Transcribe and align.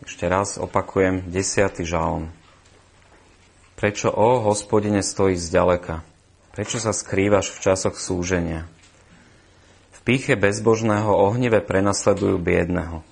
Ešte 0.00 0.24
raz 0.24 0.56
opakujem, 0.56 1.28
desiatý 1.28 1.84
žalm. 1.84 2.32
Prečo, 3.76 4.08
o 4.08 4.40
hospodine, 4.40 5.04
stojíš 5.04 5.52
zďaleka? 5.52 6.00
Prečo 6.56 6.80
sa 6.80 6.96
skrývaš 6.96 7.52
v 7.52 7.58
časoch 7.60 8.00
súženia? 8.00 8.64
V 9.92 9.98
píche 10.06 10.38
bezbožného 10.38 11.12
ohnive 11.12 11.60
prenasledujú 11.60 12.40
biedného. 12.40 13.04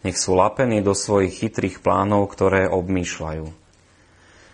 Nech 0.00 0.16
sú 0.16 0.32
lapení 0.32 0.80
do 0.80 0.96
svojich 0.96 1.44
chytrých 1.44 1.84
plánov, 1.84 2.32
ktoré 2.32 2.70
obmýšľajú. 2.72 3.46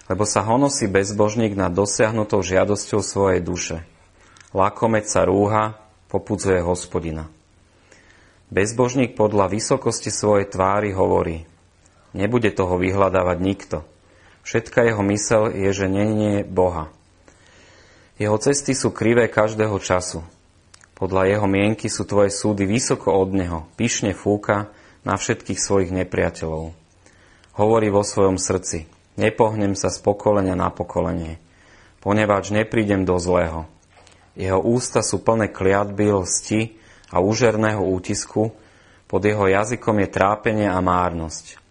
Lebo 0.07 0.25
sa 0.27 0.43
honosí 0.43 0.91
bezbožník 0.91 1.55
nad 1.55 1.71
dosiahnutou 1.71 2.43
žiadosťou 2.43 3.01
svojej 3.03 3.41
duše. 3.45 3.77
Lakomec 4.51 5.07
sa 5.07 5.27
rúha, 5.27 5.79
popudzuje 6.11 6.63
hospodina. 6.63 7.29
Bezbožník 8.47 9.19
podľa 9.19 9.51
vysokosti 9.51 10.15
svojej 10.15 10.47
tvári 10.47 10.95
hovorí, 10.95 11.43
nebude 12.15 12.55
toho 12.55 12.79
vyhľadávať 12.79 13.39
nikto. 13.43 13.83
Všetka 14.47 14.87
jeho 14.87 15.03
mysel 15.11 15.51
je, 15.51 15.71
že 15.75 15.91
nie 15.91 16.07
je 16.15 16.43
Boha. 16.47 16.87
Jeho 18.23 18.39
cesty 18.39 18.79
sú 18.79 18.95
krivé 18.95 19.27
každého 19.27 19.75
času. 19.83 20.23
Podľa 20.95 21.27
jeho 21.27 21.47
mienky 21.51 21.91
sú 21.91 22.07
tvoje 22.07 22.31
súdy 22.31 22.65
vysoko 22.65 23.13
od 23.19 23.35
neho, 23.35 23.67
pyšne 23.75 24.15
fúka 24.15 24.71
na 25.03 25.19
všetkých 25.19 25.59
svojich 25.59 25.91
nepriateľov. 25.91 26.73
Hovorí 27.59 27.89
vo 27.91 28.07
svojom 28.07 28.39
srdci, 28.39 28.87
nepohnem 29.19 29.75
sa 29.75 29.91
z 29.91 29.99
pokolenia 30.01 30.55
na 30.55 30.71
pokolenie, 30.71 31.43
poneváč 31.99 32.55
neprídem 32.55 33.03
do 33.03 33.19
zlého. 33.19 33.67
Jeho 34.39 34.63
ústa 34.63 35.03
sú 35.03 35.19
plné 35.19 35.51
kliatby, 35.51 36.15
lsti 36.15 36.86
a 37.11 37.23
úžerného 37.23 37.83
útisku, 37.83 38.51
pod 39.07 39.23
jeho 39.23 39.47
jazykom 39.47 40.03
je 40.03 40.09
trápenie 40.11 40.67
a 40.67 40.83
márnosť. 40.83 41.63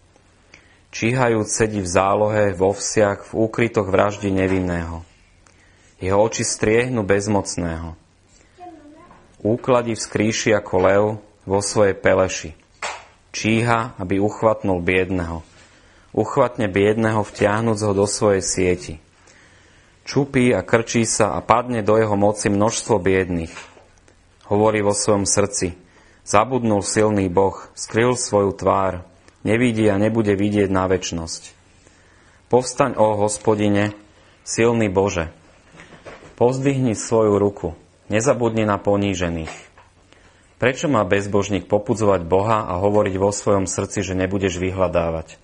Číhajúc 0.96 1.52
sedí 1.52 1.84
v 1.84 1.90
zálohe, 1.92 2.56
vo 2.56 2.72
vsiach, 2.72 3.28
v 3.28 3.44
úkrytoch 3.44 3.92
vraždy 3.92 4.32
nevinného. 4.32 5.04
Jeho 6.00 6.20
oči 6.24 6.48
striehnu 6.48 7.04
bezmocného. 7.04 8.00
Úkladí 9.44 10.00
skríši 10.00 10.56
ako 10.56 10.76
lev 10.80 11.04
vo 11.44 11.60
svojej 11.60 12.00
peleši. 12.00 12.56
Číha, 13.36 14.00
aby 14.00 14.24
uchvatnul 14.24 14.80
biedného. 14.80 15.44
Uchvatne 16.16 16.72
biedného, 16.72 17.28
vtiahnuc 17.28 17.76
ho 17.84 17.92
do 17.92 18.08
svojej 18.08 18.40
sieti. 18.40 18.96
Čupí 20.08 20.56
a 20.56 20.64
krčí 20.64 21.04
sa 21.04 21.36
a 21.36 21.44
padne 21.44 21.84
do 21.84 22.00
jeho 22.00 22.16
moci 22.16 22.48
množstvo 22.48 22.96
biedných 23.04 23.75
Hovorí 24.46 24.86
vo 24.86 24.94
svojom 24.94 25.26
srdci, 25.26 25.74
zabudnul 26.22 26.86
silný 26.86 27.34
Boh, 27.34 27.58
skryl 27.74 28.14
svoju 28.14 28.54
tvár, 28.54 29.02
nevidí 29.42 29.90
a 29.90 29.98
nebude 29.98 30.38
vidieť 30.38 30.70
na 30.70 30.86
väčnosť. 30.86 31.54
Povstaň, 32.46 32.94
o 32.94 33.18
hospodine, 33.18 33.98
silný 34.46 34.86
Bože. 34.86 35.34
Pozdvihni 36.38 36.94
svoju 36.94 37.42
ruku, 37.42 37.74
nezabudni 38.06 38.70
na 38.70 38.78
ponížených. 38.78 39.54
Prečo 40.62 40.88
má 40.88 41.02
bezbožník 41.04 41.66
popudzovať 41.66 42.22
Boha 42.24 42.70
a 42.70 42.78
hovoriť 42.78 43.16
vo 43.18 43.34
svojom 43.34 43.66
srdci, 43.66 44.06
že 44.06 44.14
nebudeš 44.14 44.62
vyhľadávať? 44.62 45.42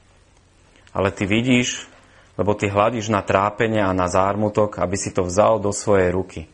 Ale 0.94 1.10
ty 1.10 1.26
vidíš, 1.26 1.90
lebo 2.38 2.54
ty 2.54 2.70
hľadíš 2.70 3.10
na 3.10 3.26
trápenie 3.26 3.82
a 3.82 3.98
na 3.98 4.08
zármutok, 4.08 4.80
aby 4.80 4.96
si 4.96 5.10
to 5.10 5.26
vzal 5.28 5.60
do 5.60 5.74
svojej 5.76 6.14
ruky. 6.14 6.48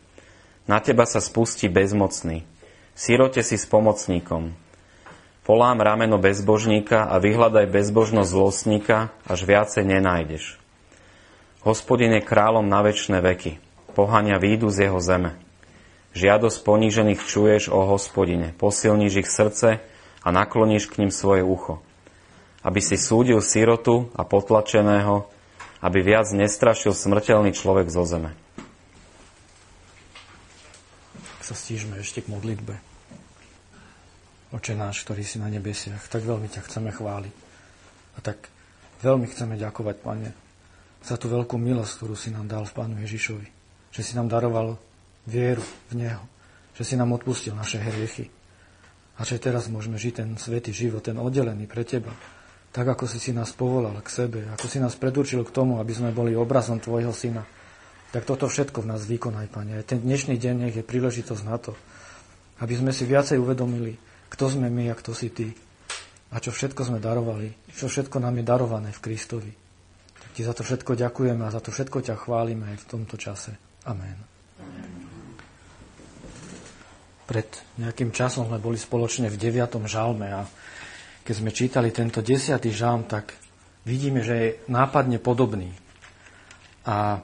Na 0.68 0.84
teba 0.84 1.08
sa 1.08 1.24
spustí 1.24 1.64
bezmocný. 1.72 2.44
Sirote 2.92 3.40
si 3.40 3.56
s 3.56 3.64
pomocníkom. 3.64 4.52
Polám 5.48 5.80
rameno 5.80 6.20
bezbožníka 6.20 7.08
a 7.08 7.16
vyhľadaj 7.16 7.72
bezbožnosť 7.72 8.28
zlostníka, 8.28 9.08
až 9.24 9.48
viacej 9.48 9.88
nenájdeš. 9.88 10.60
Hospodin 11.64 12.12
je 12.12 12.20
kráľom 12.20 12.68
na 12.68 12.84
väčšie 12.84 13.16
veky. 13.16 13.52
Pohania 13.96 14.36
výjdu 14.36 14.68
z 14.68 14.92
jeho 14.92 15.00
zeme. 15.00 15.40
Žiadosť 16.12 16.60
ponížených 16.60 17.24
čuješ 17.24 17.72
o 17.72 17.88
hospodine. 17.88 18.52
Posilníš 18.52 19.24
ich 19.24 19.28
srdce 19.32 19.80
a 20.20 20.28
nakloníš 20.28 20.92
k 20.92 21.00
ním 21.00 21.08
svoje 21.08 21.48
ucho. 21.48 21.80
Aby 22.60 22.84
si 22.84 23.00
súdil 23.00 23.40
sirotu 23.40 24.12
a 24.12 24.28
potlačeného, 24.28 25.32
aby 25.80 25.98
viac 26.04 26.28
nestrašil 26.28 26.92
smrteľný 26.92 27.56
človek 27.56 27.88
zo 27.88 28.04
zeme 28.04 28.36
sa 31.48 31.56
stížme 31.56 31.96
ešte 31.96 32.20
k 32.20 32.28
modlitbe. 32.28 32.76
Oče 34.52 34.76
náš, 34.76 35.00
ktorý 35.08 35.24
si 35.24 35.40
na 35.40 35.48
nebesiach, 35.48 36.04
tak 36.12 36.28
veľmi 36.28 36.44
ťa 36.52 36.60
chceme 36.68 36.92
chváliť. 36.92 37.34
A 38.16 38.18
tak 38.20 38.52
veľmi 39.00 39.24
chceme 39.32 39.56
ďakovať, 39.56 39.96
Pane, 40.04 40.28
za 41.00 41.16
tú 41.16 41.32
veľkú 41.32 41.56
milosť, 41.56 41.92
ktorú 41.96 42.12
si 42.12 42.28
nám 42.28 42.52
dal 42.52 42.68
v 42.68 42.76
Pánu 42.76 43.00
Ježišovi. 43.00 43.48
Že 43.96 44.02
si 44.04 44.12
nám 44.12 44.28
daroval 44.28 44.76
vieru 45.24 45.64
v 45.88 46.04
Neho. 46.04 46.24
Že 46.76 46.84
si 46.84 46.94
nám 47.00 47.16
odpustil 47.16 47.56
naše 47.56 47.80
hriechy. 47.80 48.28
A 49.16 49.24
že 49.24 49.40
teraz 49.40 49.72
môžeme 49.72 49.96
žiť 49.96 50.12
ten 50.20 50.28
svetý 50.36 50.76
život, 50.76 51.00
ten 51.00 51.16
oddelený 51.16 51.64
pre 51.64 51.88
Teba. 51.88 52.12
Tak, 52.76 52.84
ako 52.92 53.08
si 53.08 53.16
si 53.16 53.32
nás 53.32 53.56
povolal 53.56 53.96
k 54.04 54.08
sebe, 54.12 54.44
ako 54.52 54.68
si 54.68 54.76
nás 54.76 54.92
predurčil 55.00 55.40
k 55.48 55.54
tomu, 55.54 55.80
aby 55.80 55.96
sme 55.96 56.12
boli 56.12 56.36
obrazom 56.36 56.76
Tvojho 56.76 57.16
Syna 57.16 57.57
tak 58.08 58.24
toto 58.24 58.48
všetko 58.48 58.84
v 58.84 58.90
nás 58.90 59.04
vykonaj, 59.04 59.52
Pane. 59.52 59.84
Ten 59.84 60.00
dnešný 60.00 60.40
deň 60.40 60.54
nech 60.68 60.76
je 60.80 60.84
príležitosť 60.84 61.42
na 61.44 61.56
to, 61.60 61.76
aby 62.64 62.74
sme 62.74 62.90
si 62.90 63.04
viacej 63.04 63.36
uvedomili, 63.36 64.00
kto 64.32 64.48
sme 64.48 64.72
my 64.72 64.88
a 64.88 64.98
kto 64.98 65.12
si 65.12 65.28
Ty. 65.28 65.48
A 66.32 66.40
čo 66.40 66.52
všetko 66.52 66.88
sme 66.88 67.00
darovali, 67.00 67.52
čo 67.72 67.88
všetko 67.88 68.20
nám 68.20 68.40
je 68.40 68.44
darované 68.44 68.90
v 68.92 69.00
Kristovi. 69.00 69.52
Tak 70.18 70.30
Ti 70.36 70.42
za 70.44 70.52
to 70.56 70.64
všetko 70.64 70.96
ďakujeme 70.96 71.44
a 71.44 71.52
za 71.52 71.60
to 71.60 71.72
všetko 71.72 72.04
ťa 72.04 72.16
chválime 72.16 72.72
aj 72.72 72.76
v 72.84 72.88
tomto 72.88 73.16
čase. 73.16 73.56
Amen. 73.88 74.16
Pred 77.28 77.48
nejakým 77.80 78.12
časom 78.12 78.48
sme 78.48 78.56
boli 78.56 78.80
spoločne 78.80 79.28
v 79.28 79.36
9. 79.36 79.84
žalme 79.84 80.28
a 80.32 80.48
keď 81.28 81.34
sme 81.36 81.52
čítali 81.52 81.92
tento 81.92 82.24
10. 82.24 82.56
žalm, 82.72 83.04
tak 83.04 83.36
vidíme, 83.84 84.24
že 84.24 84.34
je 84.36 84.56
nápadne 84.72 85.20
podobný. 85.20 85.76
A 86.88 87.20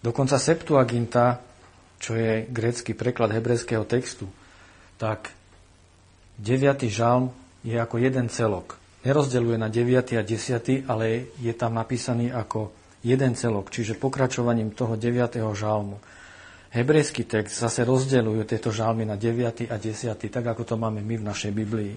Dokonca 0.00 0.40
Septuaginta, 0.40 1.44
čo 2.00 2.16
je 2.16 2.48
grécky 2.48 2.96
preklad 2.96 3.36
hebrejského 3.36 3.84
textu, 3.84 4.24
tak 4.96 5.28
9. 6.40 6.88
žalm 6.88 7.28
je 7.60 7.76
ako 7.76 8.00
jeden 8.00 8.32
celok. 8.32 8.80
Nerozdeluje 9.04 9.60
na 9.60 9.68
9. 9.68 10.16
a 10.16 10.24
10., 10.24 10.88
ale 10.88 11.28
je 11.36 11.52
tam 11.52 11.76
napísaný 11.76 12.32
ako 12.32 12.72
jeden 13.04 13.36
celok, 13.36 13.68
čiže 13.68 14.00
pokračovaním 14.00 14.72
toho 14.72 14.96
9. 14.96 15.36
žalmu. 15.52 16.00
Hebrejský 16.70 17.28
text 17.28 17.60
zase 17.60 17.84
rozdeľuje 17.84 18.46
tieto 18.48 18.72
žalmy 18.72 19.04
na 19.04 19.20
9. 19.20 19.68
a 19.68 19.76
10., 19.76 20.16
tak 20.16 20.44
ako 20.44 20.62
to 20.64 20.74
máme 20.80 21.04
my 21.04 21.20
v 21.20 21.28
našej 21.28 21.52
Biblii. 21.52 21.92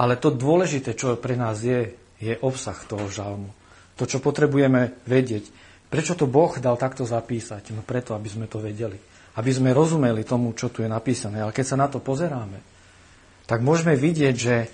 Ale 0.00 0.16
to 0.16 0.32
dôležité, 0.32 0.96
čo 0.96 1.20
pre 1.20 1.36
nás 1.36 1.60
je, 1.60 1.92
je 2.16 2.34
obsah 2.40 2.76
toho 2.88 3.06
žalmu. 3.12 3.52
To, 4.00 4.08
čo 4.08 4.18
potrebujeme 4.24 5.04
vedieť, 5.06 5.52
Prečo 5.94 6.18
to 6.18 6.26
Boh 6.26 6.50
dal 6.58 6.74
takto 6.74 7.06
zapísať? 7.06 7.70
No 7.70 7.86
preto, 7.86 8.18
aby 8.18 8.26
sme 8.26 8.50
to 8.50 8.58
vedeli. 8.58 8.98
Aby 9.38 9.54
sme 9.54 9.70
rozumeli 9.70 10.26
tomu, 10.26 10.50
čo 10.50 10.66
tu 10.66 10.82
je 10.82 10.90
napísané. 10.90 11.38
Ale 11.38 11.54
keď 11.54 11.66
sa 11.70 11.78
na 11.78 11.86
to 11.86 12.02
pozeráme, 12.02 12.58
tak 13.46 13.62
môžeme 13.62 13.94
vidieť, 13.94 14.34
že 14.34 14.66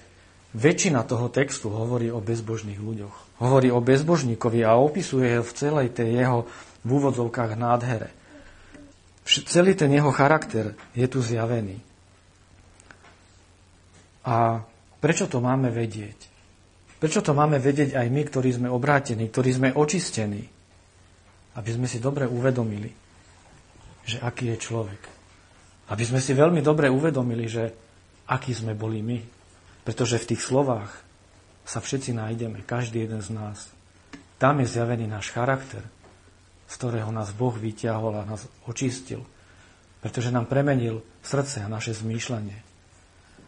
väčšina 0.56 1.04
toho 1.04 1.28
textu 1.28 1.68
hovorí 1.68 2.08
o 2.08 2.24
bezbožných 2.24 2.80
ľuďoch. 2.80 3.36
Hovorí 3.36 3.68
o 3.68 3.84
bezbožníkovi 3.84 4.64
a 4.64 4.80
opisuje 4.80 5.36
ho 5.36 5.44
v 5.44 5.52
celej 5.52 5.92
tej 5.92 6.24
jeho 6.24 6.48
v 6.80 6.88
úvodzovkách 6.88 7.52
nádhere. 7.52 8.08
Celý 9.28 9.76
ten 9.76 9.92
jeho 9.92 10.08
charakter 10.16 10.72
je 10.96 11.04
tu 11.04 11.20
zjavený. 11.20 11.84
A 14.24 14.64
prečo 15.04 15.28
to 15.28 15.44
máme 15.44 15.68
vedieť? 15.68 16.16
Prečo 16.96 17.20
to 17.20 17.36
máme 17.36 17.60
vedieť 17.60 17.92
aj 17.92 18.08
my, 18.08 18.22
ktorí 18.24 18.56
sme 18.56 18.72
obrátení, 18.72 19.28
ktorí 19.28 19.52
sme 19.52 19.68
očistení? 19.76 20.59
Aby 21.60 21.76
sme 21.76 21.84
si 21.84 22.00
dobre 22.00 22.24
uvedomili, 22.24 22.88
že 24.08 24.16
aký 24.24 24.56
je 24.56 24.56
človek. 24.56 25.02
Aby 25.92 26.08
sme 26.08 26.16
si 26.16 26.32
veľmi 26.32 26.64
dobre 26.64 26.88
uvedomili, 26.88 27.44
že 27.44 27.68
aký 28.32 28.56
sme 28.56 28.72
boli 28.72 29.04
my. 29.04 29.20
Pretože 29.84 30.16
v 30.24 30.28
tých 30.32 30.40
slovách 30.40 30.88
sa 31.68 31.84
všetci 31.84 32.16
nájdeme, 32.16 32.64
každý 32.64 33.04
jeden 33.04 33.20
z 33.20 33.36
nás. 33.36 33.68
Tam 34.40 34.56
je 34.64 34.72
zjavený 34.72 35.04
náš 35.04 35.36
charakter, 35.36 35.84
z 36.64 36.74
ktorého 36.80 37.12
nás 37.12 37.36
Boh 37.36 37.52
vyťahol 37.52 38.24
a 38.24 38.24
nás 38.24 38.48
očistil. 38.64 39.20
Pretože 40.00 40.32
nám 40.32 40.48
premenil 40.48 41.04
srdce 41.20 41.60
a 41.60 41.68
naše 41.68 41.92
zmýšľanie. 41.92 42.56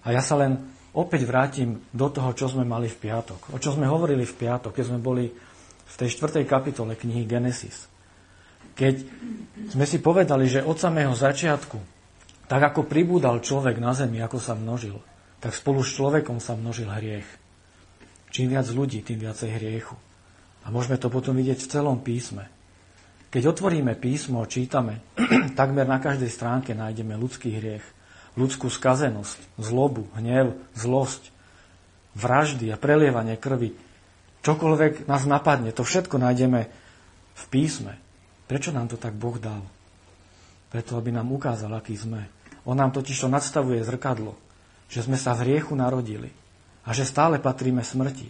A 0.04 0.12
ja 0.12 0.20
sa 0.20 0.36
len 0.36 0.60
opäť 0.92 1.24
vrátim 1.24 1.80
do 1.96 2.12
toho, 2.12 2.36
čo 2.36 2.52
sme 2.52 2.68
mali 2.68 2.92
v 2.92 3.08
piatok. 3.08 3.56
O 3.56 3.56
čo 3.56 3.72
sme 3.72 3.88
hovorili 3.88 4.28
v 4.28 4.36
piatok, 4.36 4.76
keď 4.76 4.84
sme 4.84 5.00
boli 5.00 5.32
v 5.88 5.94
tej 5.96 6.12
štvrtej 6.12 6.44
kapitole 6.44 6.92
knihy 6.92 7.24
Genesis 7.24 7.91
keď 8.72 8.94
sme 9.72 9.84
si 9.84 10.00
povedali, 10.00 10.48
že 10.48 10.64
od 10.64 10.76
samého 10.76 11.12
začiatku, 11.12 11.78
tak 12.48 12.60
ako 12.72 12.84
pribúdal 12.84 13.40
človek 13.40 13.80
na 13.80 13.96
zemi, 13.96 14.20
ako 14.20 14.36
sa 14.36 14.52
množil, 14.52 15.00
tak 15.40 15.56
spolu 15.56 15.80
s 15.80 15.94
človekom 15.96 16.36
sa 16.42 16.52
množil 16.52 16.90
hriech. 16.90 17.28
Čím 18.32 18.56
viac 18.56 18.68
ľudí, 18.72 19.04
tým 19.04 19.20
viacej 19.20 19.50
hriechu. 19.60 19.96
A 20.64 20.70
môžeme 20.70 20.96
to 20.96 21.12
potom 21.12 21.36
vidieť 21.36 21.58
v 21.64 21.70
celom 21.72 21.98
písme. 22.00 22.48
Keď 23.32 23.48
otvoríme 23.48 23.96
písmo, 23.96 24.44
čítame, 24.44 25.00
takmer 25.60 25.88
na 25.88 26.00
každej 26.00 26.28
stránke 26.28 26.76
nájdeme 26.76 27.16
ľudský 27.16 27.52
hriech, 27.56 27.84
ľudskú 28.36 28.68
skazenosť, 28.68 29.60
zlobu, 29.60 30.08
hnev, 30.16 30.56
zlosť, 30.76 31.32
vraždy 32.12 32.68
a 32.72 32.76
prelievanie 32.76 33.40
krvi. 33.40 33.72
Čokoľvek 34.44 35.08
nás 35.08 35.24
napadne, 35.24 35.72
to 35.72 35.84
všetko 35.84 36.20
nájdeme 36.20 36.68
v 37.32 37.44
písme. 37.48 37.96
Prečo 38.52 38.68
nám 38.68 38.84
to 38.92 39.00
tak 39.00 39.16
Boh 39.16 39.40
dal? 39.40 39.64
Preto, 40.68 41.00
aby 41.00 41.08
nám 41.08 41.32
ukázal, 41.32 41.72
aký 41.72 41.96
sme. 41.96 42.28
On 42.68 42.76
nám 42.76 42.92
totiž 42.92 43.24
to 43.24 43.32
nadstavuje 43.32 43.80
zrkadlo, 43.80 44.36
že 44.92 45.08
sme 45.08 45.16
sa 45.16 45.32
v 45.32 45.48
hriechu 45.48 45.72
narodili 45.72 46.28
a 46.84 46.92
že 46.92 47.08
stále 47.08 47.40
patríme 47.40 47.80
smrti. 47.80 48.28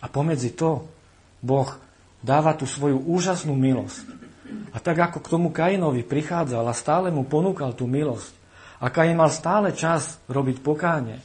A 0.00 0.08
pomedzi 0.08 0.56
to 0.56 0.88
Boh 1.44 1.68
dáva 2.24 2.56
tú 2.56 2.64
svoju 2.64 2.96
úžasnú 2.96 3.52
milosť. 3.52 4.08
A 4.72 4.80
tak 4.80 5.04
ako 5.04 5.20
k 5.20 5.28
tomu 5.28 5.52
Kainovi 5.52 6.00
prichádzal 6.00 6.64
a 6.64 6.72
stále 6.72 7.12
mu 7.12 7.28
ponúkal 7.28 7.76
tú 7.76 7.84
milosť, 7.84 8.32
a 8.80 8.88
Kain 8.88 9.20
mal 9.20 9.28
stále 9.28 9.76
čas 9.76 10.16
robiť 10.32 10.64
pokáne 10.64 11.20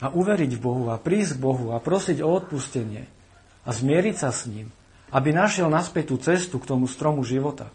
a 0.00 0.08
uveriť 0.08 0.56
v 0.56 0.64
Bohu 0.64 0.88
a 0.88 0.96
prísť 0.96 1.36
k 1.36 1.44
Bohu 1.44 1.76
a 1.76 1.80
prosiť 1.80 2.24
o 2.24 2.28
odpustenie 2.40 3.04
a 3.64 3.68
zmieriť 3.68 4.16
sa 4.16 4.32
s 4.32 4.48
ním, 4.48 4.72
aby 5.14 5.30
našiel 5.30 5.70
naspäť 5.70 6.10
tú 6.10 6.16
cestu 6.18 6.58
k 6.58 6.66
tomu 6.66 6.90
stromu 6.90 7.22
života. 7.22 7.70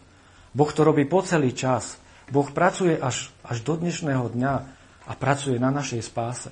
Boh 0.51 0.67
to 0.67 0.83
robí 0.83 1.07
po 1.07 1.23
celý 1.23 1.55
čas. 1.55 1.95
Boh 2.27 2.45
pracuje 2.51 2.99
až, 2.99 3.31
až 3.41 3.63
do 3.63 3.79
dnešného 3.79 4.35
dňa 4.35 4.53
a 5.07 5.11
pracuje 5.15 5.55
na 5.55 5.71
našej 5.71 6.03
spáse. 6.03 6.51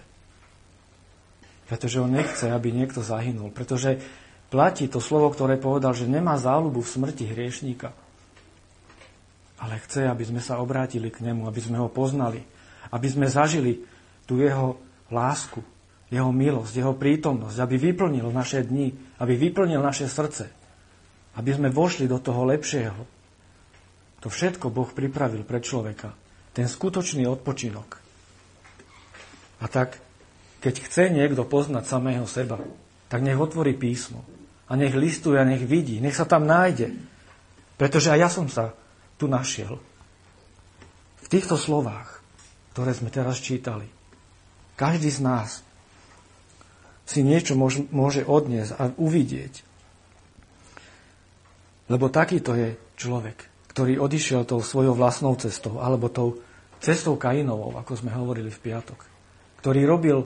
Pretože 1.67 1.99
on 1.99 2.15
nechce, 2.15 2.47
aby 2.47 2.71
niekto 2.71 3.03
zahynul. 3.03 3.51
Pretože 3.51 3.99
platí 4.47 4.87
to 4.87 5.03
slovo, 5.03 5.27
ktoré 5.27 5.59
povedal, 5.59 5.91
že 5.91 6.07
nemá 6.07 6.39
záľubu 6.39 6.79
v 6.79 6.93
smrti 6.95 7.27
hriešníka. 7.27 7.91
Ale 9.59 9.83
chce, 9.83 10.07
aby 10.07 10.23
sme 10.23 10.39
sa 10.39 10.63
obrátili 10.63 11.11
k 11.11 11.27
nemu, 11.27 11.49
aby 11.49 11.59
sme 11.59 11.81
ho 11.83 11.91
poznali, 11.91 12.39
aby 12.95 13.07
sme 13.11 13.27
zažili 13.27 13.83
tú 14.23 14.39
jeho 14.39 14.79
lásku, 15.11 15.59
jeho 16.07 16.31
milosť, 16.31 16.73
jeho 16.79 16.95
prítomnosť, 16.95 17.57
aby 17.59 17.75
vyplnil 17.91 18.31
naše 18.31 18.63
dni, 18.63 18.95
aby 19.19 19.33
vyplnil 19.35 19.83
naše 19.83 20.07
srdce, 20.07 20.56
aby 21.37 21.49
sme 21.53 21.69
vošli 21.69 22.09
do 22.09 22.17
toho 22.17 22.49
lepšieho. 22.49 23.01
To 24.25 24.27
všetko 24.27 24.73
Boh 24.73 24.89
pripravil 24.89 25.45
pre 25.45 25.61
človeka. 25.61 26.17
Ten 26.57 26.65
skutočný 26.65 27.29
odpočinok. 27.29 27.89
A 29.61 29.65
tak, 29.69 30.01
keď 30.57 30.73
chce 30.81 31.03
niekto 31.13 31.45
poznať 31.45 31.85
samého 31.85 32.25
seba, 32.25 32.57
tak 33.07 33.21
nech 33.21 33.37
otvorí 33.37 33.77
písmo 33.77 34.25
a 34.67 34.75
nech 34.75 34.97
listuje 34.97 35.37
a 35.37 35.47
nech 35.47 35.63
vidí, 35.63 36.01
nech 36.01 36.17
sa 36.17 36.25
tam 36.25 36.49
nájde. 36.49 36.91
Pretože 37.77 38.09
aj 38.11 38.19
ja 38.19 38.29
som 38.33 38.49
sa 38.49 38.73
tu 39.21 39.29
našiel. 39.29 39.77
V 41.21 41.27
týchto 41.29 41.55
slovách, 41.55 42.19
ktoré 42.73 42.97
sme 42.97 43.13
teraz 43.13 43.37
čítali, 43.37 43.85
každý 44.77 45.09
z 45.13 45.21
nás 45.21 45.61
si 47.07 47.23
niečo 47.23 47.55
môže 47.93 48.21
odniesť 48.25 48.71
a 48.75 48.83
uvidieť. 48.97 49.63
Lebo 51.87 52.11
takýto 52.11 52.51
je 52.55 52.75
človek, 52.99 53.47
ktorý 53.71 53.99
odišiel 54.03 54.43
tou 54.43 54.59
svojou 54.59 54.91
vlastnou 54.91 55.35
cestou, 55.39 55.79
alebo 55.79 56.11
tou 56.11 56.43
cestou 56.83 57.15
Kainovou, 57.15 57.73
ako 57.79 57.95
sme 57.95 58.11
hovorili 58.11 58.51
v 58.51 58.59
piatok. 58.59 58.99
Ktorý 59.63 59.81
robil 59.87 60.17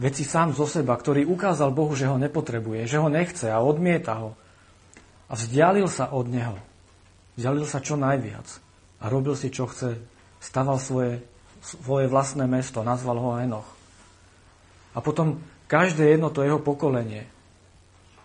veci 0.00 0.24
sám 0.24 0.56
zo 0.56 0.64
seba, 0.64 0.96
ktorý 0.96 1.28
ukázal 1.28 1.74
Bohu, 1.74 1.92
že 1.92 2.08
ho 2.08 2.16
nepotrebuje, 2.16 2.88
že 2.88 2.98
ho 2.98 3.12
nechce 3.12 3.52
a 3.52 3.60
odmieta 3.60 4.16
ho. 4.16 4.30
A 5.28 5.36
vzdialil 5.36 5.90
sa 5.92 6.08
od 6.08 6.26
neho. 6.30 6.56
Vzdialil 7.36 7.68
sa 7.68 7.84
čo 7.84 8.00
najviac. 8.00 8.48
A 8.98 9.12
robil 9.12 9.36
si, 9.36 9.52
čo 9.52 9.68
chce. 9.68 10.00
Staval 10.40 10.80
svoje, 10.80 11.20
svoje 11.60 12.08
vlastné 12.08 12.48
mesto, 12.48 12.80
nazval 12.80 13.20
ho 13.20 13.36
Enoch. 13.36 13.68
A 14.96 15.04
potom 15.04 15.38
každé 15.68 16.16
jedno 16.16 16.32
to 16.32 16.40
jeho 16.42 16.58
pokolenie 16.58 17.28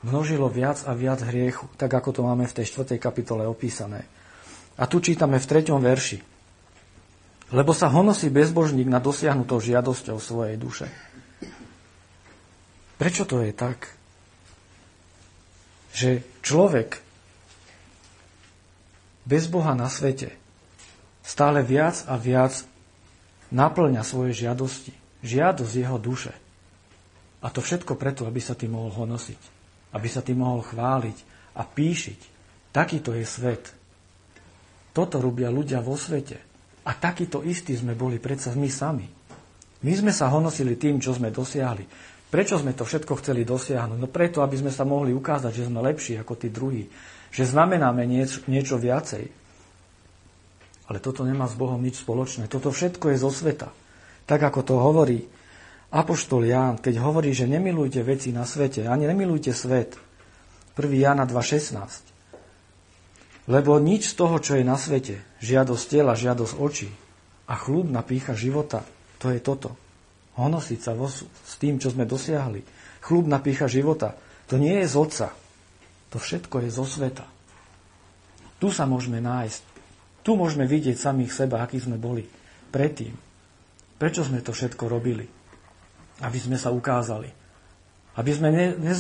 množilo 0.04 0.52
viac 0.52 0.84
a 0.84 0.92
viac 0.92 1.24
hriechu, 1.24 1.66
tak 1.80 1.92
ako 1.96 2.10
to 2.12 2.22
máme 2.22 2.44
v 2.46 2.56
tej 2.62 2.66
4. 2.84 3.00
kapitole 3.00 3.48
opísané. 3.48 4.04
A 4.76 4.84
tu 4.86 5.00
čítame 5.00 5.40
v 5.40 5.46
3. 5.48 5.72
verši. 5.80 6.20
Lebo 7.54 7.72
sa 7.72 7.88
honosí 7.88 8.28
bezbožník 8.34 8.90
na 8.90 9.00
dosiahnutou 9.00 9.62
žiadosťou 9.62 10.18
svojej 10.18 10.58
duše. 10.58 10.88
Prečo 12.98 13.24
to 13.24 13.42
je 13.46 13.52
tak? 13.54 13.94
Že 15.94 16.26
človek 16.42 16.98
bez 19.24 19.48
Boha 19.48 19.78
na 19.78 19.88
svete 19.88 20.36
stále 21.24 21.64
viac 21.64 22.04
a 22.10 22.20
viac 22.20 22.66
naplňa 23.54 24.04
svoje 24.04 24.36
žiadosti. 24.36 24.92
Žiadosť 25.24 25.74
jeho 25.78 25.98
duše. 26.02 26.34
A 27.40 27.48
to 27.54 27.64
všetko 27.64 27.96
preto, 27.96 28.28
aby 28.28 28.42
sa 28.44 28.58
tým 28.58 28.76
mohol 28.76 28.92
honosiť. 28.92 29.63
Aby 29.94 30.08
sa 30.10 30.26
tým 30.26 30.42
mohol 30.42 30.66
chváliť 30.66 31.18
a 31.58 31.64
píšiť. 31.64 32.20
Takýto 32.74 33.14
je 33.14 33.26
svet. 33.26 33.64
Toto 34.94 35.22
robia 35.22 35.54
ľudia 35.54 35.82
vo 35.82 35.94
svete. 35.98 36.38
A 36.84 36.92
takýto 36.98 37.46
istí 37.46 37.78
sme 37.78 37.96
boli 37.96 38.18
predsa 38.18 38.52
my 38.54 38.70
sami. 38.70 39.08
My 39.84 39.94
sme 39.94 40.12
sa 40.12 40.32
honosili 40.32 40.76
tým, 40.76 41.00
čo 41.00 41.16
sme 41.16 41.32
dosiahli. 41.32 41.86
Prečo 42.34 42.58
sme 42.58 42.74
to 42.74 42.82
všetko 42.82 43.22
chceli 43.22 43.46
dosiahnuť? 43.46 43.98
No 44.02 44.10
preto, 44.10 44.42
aby 44.42 44.58
sme 44.58 44.74
sa 44.74 44.82
mohli 44.82 45.14
ukázať, 45.14 45.54
že 45.54 45.68
sme 45.70 45.86
lepší 45.86 46.18
ako 46.18 46.34
tí 46.34 46.50
druhí. 46.50 46.90
Že 47.30 47.54
znamenáme 47.54 48.10
niečo, 48.10 48.42
niečo 48.50 48.82
viacej. 48.82 49.30
Ale 50.90 50.98
toto 50.98 51.22
nemá 51.24 51.46
s 51.46 51.54
Bohom 51.54 51.78
nič 51.78 52.02
spoločné. 52.02 52.50
Toto 52.50 52.74
všetko 52.74 53.14
je 53.14 53.18
zo 53.22 53.30
sveta. 53.30 53.70
Tak 54.26 54.40
ako 54.50 54.60
to 54.66 54.76
hovorí 54.82 55.30
Apoštol 55.94 56.50
Ján, 56.50 56.82
keď 56.82 57.06
hovorí, 57.06 57.38
že 57.38 57.46
nemilujte 57.46 58.02
veci 58.02 58.34
na 58.34 58.50
svete, 58.50 58.90
ani 58.90 59.06
nemilujte 59.06 59.54
svet. 59.54 59.94
1. 60.74 60.90
Jána 60.90 61.30
2.16. 61.30 63.46
Lebo 63.46 63.78
nič 63.78 64.10
z 64.10 64.18
toho, 64.18 64.42
čo 64.42 64.58
je 64.58 64.66
na 64.66 64.74
svete, 64.74 65.22
žiadosť 65.38 65.86
tela, 65.86 66.18
žiadosť 66.18 66.58
očí 66.58 66.90
a 67.46 67.54
chlúb 67.54 67.94
pícha 68.10 68.34
života, 68.34 68.82
to 69.22 69.30
je 69.30 69.38
toto 69.38 69.78
honosiť 70.38 70.80
sa 70.82 70.94
vo, 70.98 71.10
s 71.10 71.54
tým, 71.62 71.78
čo 71.78 71.94
sme 71.94 72.10
dosiahli. 72.10 72.66
Chlúbna 73.04 73.44
pícha 73.44 73.70
života. 73.70 74.18
To 74.50 74.58
nie 74.58 74.82
je 74.82 74.88
z 74.90 74.96
Otca. 74.98 75.28
To 76.14 76.18
všetko 76.18 76.66
je 76.66 76.70
zo 76.74 76.86
sveta. 76.86 77.26
Tu 78.58 78.72
sa 78.74 78.88
môžeme 78.88 79.22
nájsť. 79.22 79.62
Tu 80.24 80.32
môžeme 80.40 80.64
vidieť 80.64 80.96
samých 80.96 81.36
seba, 81.36 81.62
akí 81.62 81.78
sme 81.78 82.00
boli 82.00 82.24
predtým. 82.72 83.14
Prečo 84.00 84.24
sme 84.24 84.40
to 84.40 84.56
všetko 84.56 84.88
robili? 84.88 85.43
Aby 86.22 86.38
sme 86.38 86.58
sa 86.60 86.70
ukázali. 86.70 87.32
Aby 88.14 88.32
sme 88.36 88.54
ne, 88.54 88.66
ne, 88.78 88.94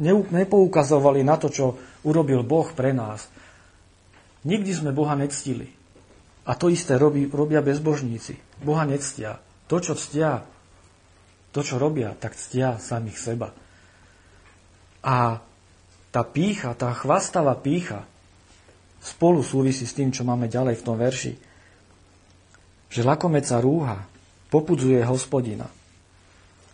ne, 0.00 0.12
nepoukazovali 0.16 1.20
na 1.20 1.36
to, 1.36 1.52
čo 1.52 1.76
urobil 2.08 2.40
Boh 2.46 2.68
pre 2.72 2.96
nás. 2.96 3.28
Nikdy 4.48 4.70
sme 4.72 4.90
Boha 4.96 5.12
nectili. 5.12 5.68
A 6.42 6.58
to 6.58 6.72
isté 6.72 6.98
robí, 6.98 7.30
robia 7.30 7.62
bezbožníci. 7.62 8.34
Boha 8.64 8.82
nectia. 8.82 9.38
To, 9.70 9.78
čo 9.78 9.94
ctia, 9.94 10.42
to, 11.54 11.60
čo 11.62 11.78
robia, 11.78 12.16
tak 12.18 12.34
ctia 12.34 12.82
samých 12.82 13.18
seba. 13.20 13.54
A 15.06 15.38
tá 16.10 16.22
pícha, 16.26 16.74
tá 16.74 16.90
chvastavá 16.96 17.54
pícha 17.54 18.04
spolu 19.02 19.42
súvisí 19.46 19.86
s 19.86 19.94
tým, 19.94 20.10
čo 20.10 20.26
máme 20.26 20.50
ďalej 20.50 20.82
v 20.82 20.86
tom 20.86 20.96
verši. 20.98 21.32
Že 22.90 23.00
lakomeca 23.06 23.56
rúha 23.62 23.98
popudzuje 24.50 25.00
hospodina. 25.06 25.70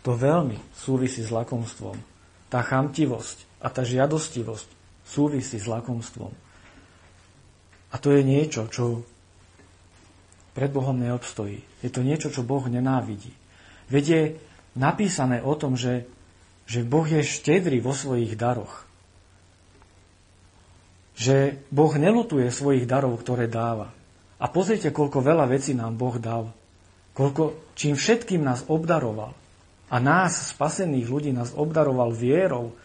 To 0.07 0.15
veľmi 0.15 0.55
súvisí 0.71 1.23
s 1.23 1.31
lakomstvom. 1.31 1.97
Tá 2.47 2.63
chamtivosť 2.63 3.61
a 3.61 3.67
tá 3.67 3.83
žiadostivosť 3.83 4.69
súvisí 5.03 5.59
s 5.59 5.67
lakomstvom. 5.67 6.31
A 7.89 7.95
to 7.97 8.13
je 8.13 8.21
niečo, 8.21 8.69
čo 8.69 9.01
pred 10.53 10.69
Bohom 10.69 10.97
neobstojí. 10.97 11.63
Je 11.81 11.89
to 11.89 12.05
niečo, 12.05 12.29
čo 12.29 12.45
Boh 12.45 12.61
nenávidí. 12.67 13.33
Veď 13.89 14.05
je 14.05 14.21
napísané 14.77 15.41
o 15.41 15.57
tom, 15.57 15.73
že, 15.73 16.05
že 16.69 16.85
Boh 16.85 17.07
je 17.07 17.25
štedrý 17.25 17.81
vo 17.81 17.95
svojich 17.95 18.37
daroch. 18.37 18.85
Že 21.15 21.63
Boh 21.73 21.91
nelutuje 21.95 22.47
svojich 22.51 22.85
darov, 22.85 23.17
ktoré 23.19 23.49
dáva. 23.49 23.91
A 24.39 24.45
pozrite, 24.47 24.91
koľko 24.93 25.19
veľa 25.19 25.47
vecí 25.47 25.75
nám 25.75 25.95
Boh 25.99 26.15
dal. 26.15 26.51
Koľko, 27.11 27.75
čím 27.75 27.97
všetkým 27.97 28.39
nás 28.39 28.63
obdaroval. 28.67 29.38
A 29.89 29.97
nás, 29.97 30.53
spasených 30.53 31.07
ľudí, 31.09 31.29
nás 31.33 31.53
obdaroval 31.57 32.13
vierou. 32.13 32.77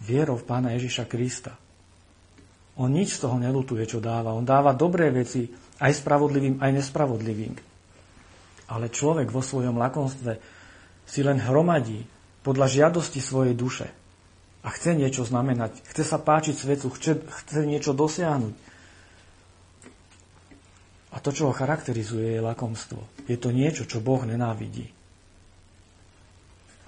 Vierou 0.00 0.40
v 0.40 0.48
Pána 0.48 0.72
Ježiša 0.72 1.04
Krista. 1.04 1.52
On 2.80 2.88
nič 2.88 3.20
z 3.20 3.28
toho 3.28 3.36
nelutuje, 3.36 3.84
čo 3.84 4.00
dáva. 4.00 4.32
On 4.32 4.44
dáva 4.44 4.72
dobré 4.72 5.12
veci 5.12 5.44
aj 5.84 5.92
spravodlivým, 6.00 6.64
aj 6.64 6.70
nespravodlivým. 6.80 7.52
Ale 8.72 8.88
človek 8.88 9.28
vo 9.28 9.44
svojom 9.44 9.76
lakomstve 9.76 10.32
si 11.04 11.20
len 11.20 11.36
hromadí 11.36 12.00
podľa 12.40 12.66
žiadosti 12.72 13.20
svojej 13.20 13.52
duše 13.52 13.88
a 14.60 14.68
chce 14.72 14.92
niečo 14.96 15.24
znamenať, 15.24 15.80
chce 15.92 16.04
sa 16.04 16.20
páčiť 16.20 16.54
svetu, 16.56 16.88
chce, 16.92 17.20
chce 17.24 17.60
niečo 17.64 17.96
dosiahnuť. 17.96 18.54
A 21.10 21.16
to, 21.18 21.34
čo 21.34 21.50
ho 21.50 21.52
charakterizuje, 21.52 22.38
je 22.38 22.44
lakomstvo. 22.44 23.02
Je 23.26 23.34
to 23.34 23.50
niečo, 23.50 23.82
čo 23.82 23.98
Boh 23.98 24.22
nenávidí. 24.22 24.99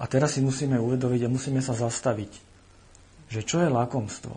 A 0.00 0.04
teraz 0.08 0.36
si 0.36 0.40
musíme 0.40 0.80
uvedomiť 0.80 1.26
a 1.26 1.32
musíme 1.32 1.60
sa 1.60 1.76
zastaviť, 1.76 2.32
že 3.28 3.40
čo 3.44 3.60
je 3.60 3.68
lakomstvo. 3.68 4.34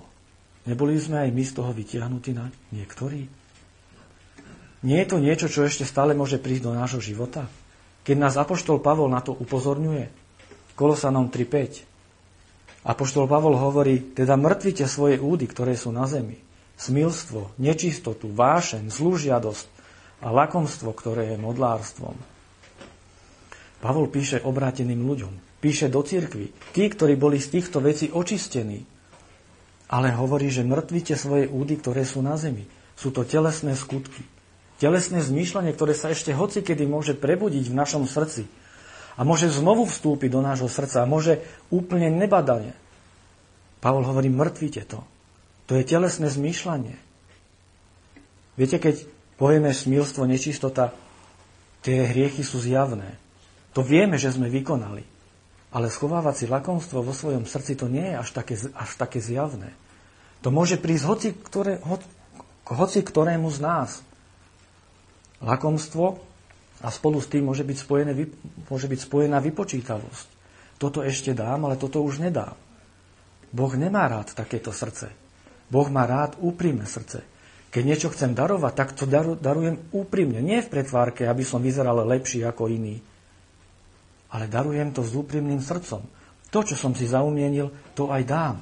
Neboli 0.65 0.97
sme 0.97 1.21
aj 1.23 1.29
my 1.29 1.43
z 1.45 1.51
toho 1.53 1.71
vytiahnutí 1.71 2.31
na 2.33 2.49
niektorí? 2.73 3.29
Nie 4.85 5.01
je 5.01 5.09
to 5.09 5.17
niečo, 5.17 5.47
čo 5.49 5.65
ešte 5.65 5.85
stále 5.85 6.13
môže 6.13 6.37
prísť 6.37 6.69
do 6.69 6.71
nášho 6.73 7.01
života? 7.01 7.49
Keď 8.05 8.17
nás 8.21 8.37
Apoštol 8.37 8.81
Pavol 8.81 9.09
na 9.09 9.21
to 9.21 9.33
upozorňuje, 9.33 10.09
Kolosanom 10.77 11.33
3.5, 11.33 12.85
Apoštol 12.85 13.25
Pavol 13.25 13.57
hovorí, 13.57 14.13
teda 14.13 14.37
mŕtvite 14.37 14.85
svoje 14.85 15.17
údy, 15.17 15.49
ktoré 15.49 15.73
sú 15.73 15.89
na 15.89 16.05
zemi. 16.05 16.37
Smilstvo, 16.77 17.57
nečistotu, 17.57 18.29
vášeň, 18.29 18.93
zlúžiadosť 18.93 19.65
a 20.21 20.29
lakomstvo, 20.29 20.93
ktoré 20.93 21.33
je 21.33 21.37
modlárstvom. 21.41 22.34
Pavol 23.85 24.09
píše 24.09 24.41
obráteným 24.41 25.05
ľuďom, 25.05 25.61
píše 25.61 25.93
do 25.93 26.01
cirkvy, 26.01 26.49
tí, 26.73 26.89
ktorí 26.89 27.13
boli 27.13 27.37
z 27.37 27.53
týchto 27.53 27.85
vecí 27.85 28.09
očistení, 28.09 28.81
ale 29.93 30.09
hovorí, 30.09 30.49
že 30.49 30.65
mŕtvite 30.65 31.13
svoje 31.13 31.45
údy, 31.45 31.77
ktoré 31.77 32.01
sú 32.01 32.25
na 32.25 32.33
zemi. 32.33 32.65
Sú 32.97 33.13
to 33.13 33.21
telesné 33.21 33.77
skutky. 33.77 34.25
Telesné 34.81 35.21
zmýšľanie, 35.21 35.69
ktoré 35.77 35.93
sa 35.93 36.09
ešte 36.09 36.33
hocikedy 36.33 36.89
môže 36.89 37.13
prebudiť 37.13 37.69
v 37.69 37.77
našom 37.77 38.09
srdci 38.09 38.49
a 39.13 39.21
môže 39.21 39.53
znovu 39.53 39.85
vstúpiť 39.85 40.33
do 40.33 40.41
nášho 40.41 40.65
srdca 40.65 41.05
a 41.05 41.09
môže 41.09 41.45
úplne 41.69 42.09
nebadane. 42.09 42.73
Pavol 43.85 44.01
hovorí, 44.01 44.33
mŕtvite 44.33 44.81
to. 44.89 45.05
To 45.69 45.77
je 45.77 45.85
telesné 45.85 46.25
zmýšľanie. 46.33 46.97
Viete, 48.57 48.81
keď 48.81 49.05
povieme 49.37 49.69
smilstvo, 49.69 50.25
nečistota, 50.25 50.89
tie 51.85 52.01
hriechy 52.09 52.41
sú 52.41 52.57
zjavné. 52.57 53.21
To 53.75 53.83
vieme, 53.83 54.15
že 54.15 54.31
sme 54.31 54.47
vykonali. 54.47 55.03
Ale 55.75 55.91
schovávať 55.91 56.35
si 56.39 56.45
lakomstvo 56.47 57.03
vo 57.03 57.11
svojom 57.11 57.43
srdci, 57.43 57.75
to 57.75 57.91
nie 57.91 58.07
je 58.07 58.15
až 58.15 58.29
také, 58.31 58.55
až 58.55 58.91
také 58.95 59.19
zjavné. 59.19 59.75
To 60.39 60.47
môže 60.47 60.79
prísť 60.79 61.03
hoci, 61.03 61.29
ktoré, 61.35 61.83
ho, 61.83 61.99
hoci 62.71 63.03
ktorému 63.03 63.51
z 63.51 63.59
nás. 63.59 63.99
Lakomstvo 65.43 66.15
a 66.79 66.87
spolu 66.87 67.19
s 67.19 67.27
tým 67.27 67.51
môže 67.51 67.67
byť, 67.67 67.77
spojené, 67.83 68.11
môže 68.71 68.87
byť 68.87 68.99
spojená 69.03 69.43
vypočítavosť. 69.43 70.27
Toto 70.79 71.03
ešte 71.03 71.35
dám, 71.35 71.67
ale 71.67 71.75
toto 71.75 71.99
už 71.99 72.23
nedám. 72.23 72.55
Boh 73.51 73.71
nemá 73.75 74.07
rád 74.07 74.31
takéto 74.31 74.71
srdce. 74.71 75.11
Boh 75.67 75.87
má 75.91 76.07
rád 76.07 76.39
úprimné 76.39 76.87
srdce. 76.87 77.23
Keď 77.71 77.83
niečo 77.83 78.07
chcem 78.15 78.31
darovať, 78.31 78.73
tak 78.75 78.89
to 78.95 79.03
daru, 79.03 79.35
darujem 79.35 79.91
úprimne. 79.91 80.39
Nie 80.39 80.63
v 80.63 80.71
pretvárke, 80.71 81.27
aby 81.27 81.43
som 81.43 81.59
vyzeral 81.59 81.99
lepší 82.07 82.47
ako 82.47 82.71
iný. 82.71 83.03
Ale 84.33 84.49
darujem 84.49 84.89
to 84.95 85.05
s 85.05 85.13
úprimným 85.13 85.61
srdcom. 85.61 86.01
To, 86.49 86.59
čo 86.63 86.75
som 86.79 86.95
si 86.95 87.05
zaumienil, 87.05 87.93
to 87.93 88.09
aj 88.09 88.23
dám. 88.23 88.55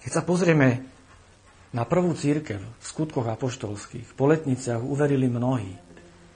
Keď 0.00 0.10
sa 0.10 0.22
pozrieme 0.24 0.88
na 1.70 1.86
prvú 1.86 2.16
církev 2.16 2.58
v 2.58 2.84
skutkoch 2.84 3.28
apoštolských 3.30 4.16
po 4.18 4.26
letniciach 4.26 4.82
uverili 4.82 5.30
mnohí. 5.30 5.76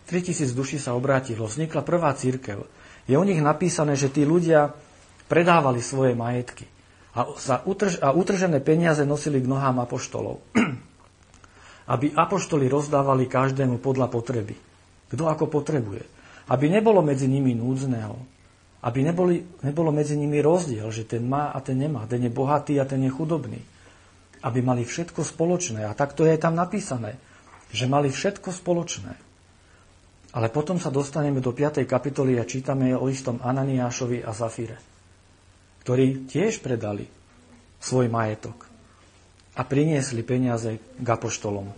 3000 0.05 0.53
duší 0.53 0.77
sa 0.77 0.93
obrátilo, 0.93 1.49
vznikla 1.49 1.81
prvá 1.81 2.13
církev. 2.13 2.69
Je 3.09 3.17
o 3.17 3.25
nich 3.25 3.41
napísané, 3.41 3.97
že 3.97 4.13
tí 4.13 4.23
ľudia 4.29 4.77
predávali 5.27 5.81
svoje 5.81 6.13
majetky 6.13 6.69
a, 7.17 7.31
sa 7.39 7.65
utrž- 7.65 8.03
a 8.03 8.13
utržené 8.13 8.61
peniaze 8.61 9.07
nosili 9.07 9.41
k 9.41 9.49
nohám 9.49 9.81
apoštolov. 9.81 10.45
Aby 11.95 12.13
apoštoli 12.13 12.69
rozdávali 12.69 13.29
každému 13.29 13.81
podľa 13.81 14.13
potreby. 14.13 14.57
Kto 15.09 15.29
ako 15.29 15.49
potrebuje. 15.49 16.05
Aby 16.49 16.69
nebolo 16.69 17.01
medzi 17.01 17.29
nimi 17.29 17.57
núdzneho. 17.57 18.17
Aby 18.85 19.01
neboli, 19.01 19.41
nebolo 19.65 19.89
medzi 19.89 20.13
nimi 20.17 20.45
rozdiel, 20.45 20.93
že 20.93 21.09
ten 21.09 21.25
má 21.25 21.53
a 21.55 21.59
ten 21.65 21.81
nemá. 21.81 22.05
Ten 22.05 22.21
je 22.21 22.33
bohatý 22.33 22.77
a 22.77 22.85
ten 22.85 23.01
je 23.01 23.11
chudobný 23.13 23.61
aby 24.45 24.61
mali 24.61 24.85
všetko 24.85 25.25
spoločné. 25.25 25.89
A 25.89 25.97
takto 25.97 26.29
je 26.29 26.37
tam 26.37 26.53
napísané, 26.53 27.17
že 27.73 27.89
mali 27.89 28.13
všetko 28.13 28.53
spoločné. 28.53 29.17
Ale 30.37 30.53
potom 30.53 30.77
sa 30.77 30.93
dostaneme 30.93 31.41
do 31.41 31.57
5. 31.57 31.89
kapitoly 31.89 32.37
a 32.37 32.45
čítame 32.45 32.93
o 32.93 33.09
istom 33.09 33.41
Ananiášovi 33.41 34.21
a 34.21 34.37
Zafire, 34.37 34.77
ktorí 35.81 36.29
tiež 36.29 36.61
predali 36.61 37.09
svoj 37.81 38.13
majetok 38.13 38.69
a 39.55 39.63
priniesli 39.65 40.21
peniaze 40.27 40.77
k 40.77 41.07
apoštolom. 41.07 41.71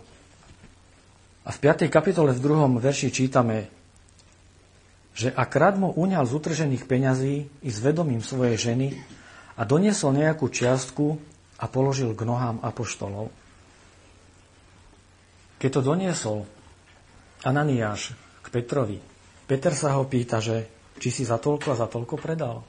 A 1.46 1.50
v 1.54 1.58
5. 1.62 1.86
kapitole 1.86 2.34
v 2.34 2.42
druhom 2.42 2.82
verši 2.82 3.14
čítame, 3.14 3.70
že 5.16 5.32
ak 5.32 5.56
Radmo 5.56 5.96
uňal 5.96 6.28
z 6.28 6.32
utržených 6.36 6.84
peňazí 6.84 7.48
i 7.64 7.70
s 7.72 7.78
vedomím 7.80 8.20
svojej 8.20 8.60
ženy 8.60 9.00
a 9.56 9.64
doniesol 9.64 10.12
nejakú 10.12 10.52
čiastku, 10.52 11.16
a 11.56 11.64
položil 11.68 12.12
k 12.12 12.22
nohám 12.28 12.60
apoštolov. 12.60 13.32
Keď 15.56 15.70
to 15.72 15.80
doniesol 15.80 16.38
Ananiáš 17.48 18.12
k 18.44 18.46
Petrovi, 18.52 19.00
Peter 19.48 19.72
sa 19.72 19.96
ho 19.96 20.04
pýta, 20.04 20.42
že 20.42 20.68
či 21.00 21.08
si 21.08 21.22
za 21.24 21.40
toľko 21.40 21.72
a 21.72 21.80
za 21.80 21.88
toľko 21.88 22.14
predal. 22.20 22.60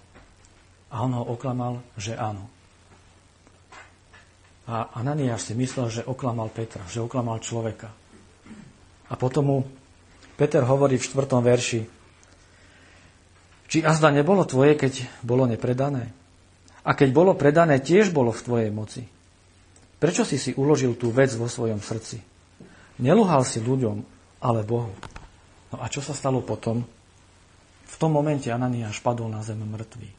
A 0.88 1.04
on 1.04 1.12
ho 1.20 1.24
oklamal, 1.36 1.84
že 2.00 2.16
áno. 2.16 2.48
A 4.68 4.96
Ananiáš 4.96 5.52
si 5.52 5.54
myslel, 5.56 5.88
že 5.92 6.08
oklamal 6.08 6.48
Petra, 6.52 6.84
že 6.88 7.04
oklamal 7.04 7.44
človeka. 7.44 7.92
A 9.08 9.14
potom 9.20 9.44
mu 9.44 9.58
Peter 10.40 10.64
hovorí 10.64 10.96
v 10.96 11.08
štvrtom 11.08 11.44
verši, 11.44 11.97
či 13.68 13.84
azda 13.84 14.10
nebolo 14.10 14.48
tvoje, 14.48 14.80
keď 14.80 15.24
bolo 15.24 15.44
nepredané? 15.46 16.12
A 16.88 16.96
keď 16.96 17.10
bolo 17.12 17.36
predané, 17.36 17.84
tiež 17.84 18.16
bolo 18.16 18.32
v 18.32 18.44
tvojej 18.44 18.72
moci. 18.72 19.04
Prečo 20.00 20.24
si 20.24 20.40
si 20.40 20.56
uložil 20.56 20.96
tú 20.96 21.12
vec 21.12 21.36
vo 21.36 21.52
svojom 21.52 21.84
srdci? 21.84 22.24
Neluhal 23.04 23.44
si 23.44 23.60
ľuďom, 23.60 24.02
ale 24.40 24.64
Bohu. 24.64 24.94
No 25.74 25.78
a 25.84 25.92
čo 25.92 26.00
sa 26.00 26.16
stalo 26.16 26.40
potom? 26.40 26.88
V 27.88 27.96
tom 28.00 28.16
momente 28.16 28.48
Ananiáš 28.48 29.04
padol 29.04 29.28
na 29.28 29.44
zem 29.44 29.60
mŕtvý. 29.60 30.10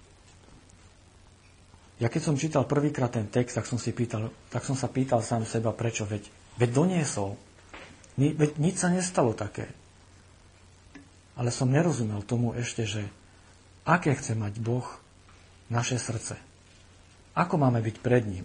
Ja 1.98 2.06
keď 2.06 2.22
som 2.22 2.38
čítal 2.38 2.62
prvýkrát 2.62 3.10
ten 3.10 3.26
text, 3.26 3.58
tak 3.58 3.66
som, 3.66 3.74
si 3.74 3.90
pýtal, 3.90 4.30
tak 4.54 4.62
som 4.62 4.78
sa 4.78 4.86
pýtal 4.86 5.18
sám 5.18 5.42
seba, 5.42 5.74
prečo, 5.74 6.06
veď, 6.06 6.30
veď 6.54 6.70
doniesol. 6.70 7.34
Ni, 8.18 8.30
veď 8.34 8.54
nič 8.58 8.82
sa 8.82 8.90
nestalo 8.90 9.34
také. 9.34 9.66
Ale 11.34 11.50
som 11.50 11.70
nerozumel 11.70 12.22
tomu 12.22 12.54
ešte, 12.54 12.86
že 12.86 13.02
aké 13.88 14.12
chce 14.12 14.36
mať 14.36 14.60
Boh 14.60 14.84
naše 15.72 15.96
srdce. 15.96 16.36
Ako 17.32 17.56
máme 17.56 17.80
byť 17.80 17.96
pred 18.04 18.28
ním? 18.28 18.44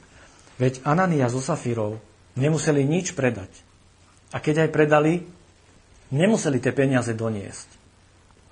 Veď 0.56 0.80
Anania 0.88 1.28
so 1.28 1.44
Safírov 1.44 2.00
nemuseli 2.40 2.88
nič 2.88 3.12
predať. 3.12 3.52
A 4.32 4.40
keď 4.40 4.66
aj 4.66 4.70
predali, 4.72 5.14
nemuseli 6.16 6.64
tie 6.64 6.72
peniaze 6.72 7.12
doniesť. 7.12 7.68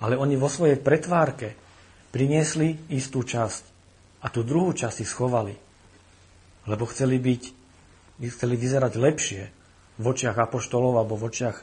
Ale 0.04 0.20
oni 0.20 0.36
vo 0.36 0.50
svojej 0.52 0.76
pretvárke 0.76 1.54
priniesli 2.12 2.76
istú 2.92 3.24
časť 3.24 3.62
a 4.22 4.28
tú 4.28 4.44
druhú 4.44 4.74
časť 4.74 5.00
si 5.00 5.06
schovali. 5.06 5.54
Lebo 6.68 6.84
chceli 6.90 7.16
byť, 7.18 7.42
chceli 8.28 8.54
vyzerať 8.58 8.92
lepšie 8.98 9.42
v 9.98 10.04
očiach 10.04 10.36
apoštolov 10.38 10.98
alebo 10.98 11.14
v 11.14 11.26
očiach 11.30 11.56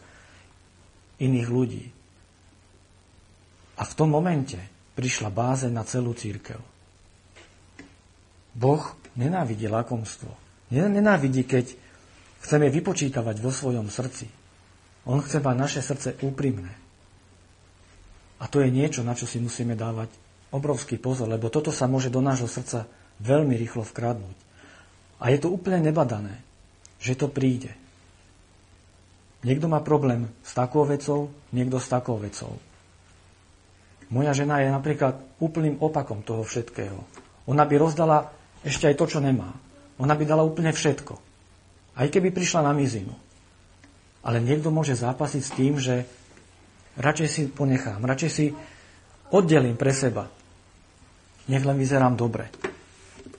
iných 1.20 1.48
ľudí. 1.52 1.86
A 3.80 3.84
v 3.88 3.94
tom 3.96 4.12
momente 4.12 4.79
prišla 5.00 5.32
báze 5.32 5.72
na 5.72 5.88
celú 5.88 6.12
církev. 6.12 6.60
Boh 8.52 8.84
nenávidí 9.16 9.72
lakomstvo. 9.72 10.28
Nenávidí, 10.76 11.48
keď 11.48 11.72
chceme 12.44 12.68
vypočítavať 12.68 13.40
vo 13.40 13.56
svojom 13.56 13.88
srdci. 13.88 14.28
On 15.08 15.24
chce 15.24 15.40
mať 15.40 15.56
naše 15.56 15.80
srdce 15.80 16.20
úprimné. 16.20 16.76
A 18.44 18.52
to 18.52 18.60
je 18.60 18.68
niečo, 18.68 19.08
na 19.08 19.16
čo 19.16 19.24
si 19.24 19.40
musíme 19.40 19.80
dávať 19.80 20.12
obrovský 20.52 21.00
pozor, 21.00 21.32
lebo 21.32 21.48
toto 21.48 21.72
sa 21.72 21.88
môže 21.88 22.12
do 22.12 22.20
nášho 22.20 22.52
srdca 22.52 22.84
veľmi 23.24 23.56
rýchlo 23.56 23.88
vkradnúť. 23.88 24.38
A 25.24 25.32
je 25.32 25.40
to 25.40 25.52
úplne 25.52 25.80
nebadané, 25.80 26.44
že 27.00 27.16
to 27.16 27.32
príde. 27.32 27.72
Niekto 29.48 29.72
má 29.72 29.80
problém 29.80 30.28
s 30.44 30.52
takou 30.52 30.84
vecou, 30.84 31.32
niekto 31.56 31.80
s 31.80 31.88
takou 31.88 32.20
vecou. 32.20 32.60
Moja 34.10 34.34
žena 34.34 34.62
je 34.66 34.74
napríklad 34.74 35.22
úplným 35.38 35.78
opakom 35.78 36.26
toho 36.26 36.42
všetkého. 36.42 36.98
Ona 37.46 37.64
by 37.66 37.76
rozdala 37.78 38.34
ešte 38.66 38.90
aj 38.90 38.96
to, 38.98 39.06
čo 39.06 39.20
nemá. 39.22 39.54
Ona 40.02 40.18
by 40.18 40.24
dala 40.26 40.42
úplne 40.42 40.74
všetko. 40.74 41.14
Aj 42.00 42.08
keby 42.10 42.34
prišla 42.34 42.66
na 42.66 42.74
mizinu. 42.74 43.14
Ale 44.26 44.42
niekto 44.42 44.74
môže 44.74 44.98
zápasiť 44.98 45.42
s 45.44 45.56
tým, 45.56 45.74
že 45.78 46.04
radšej 46.98 47.30
si 47.30 47.42
ponechám, 47.48 48.04
radšej 48.04 48.32
si 48.32 48.46
oddelím 49.32 49.78
pre 49.78 49.94
seba. 49.94 50.28
Nech 51.50 51.66
len 51.66 51.78
vyzerám 51.78 52.18
dobre. 52.18 52.50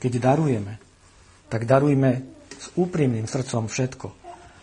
Keď 0.00 0.12
darujeme, 0.22 0.80
tak 1.50 1.66
darujme 1.66 2.24
s 2.56 2.72
úprimným 2.78 3.26
srdcom 3.26 3.66
všetko. 3.66 4.08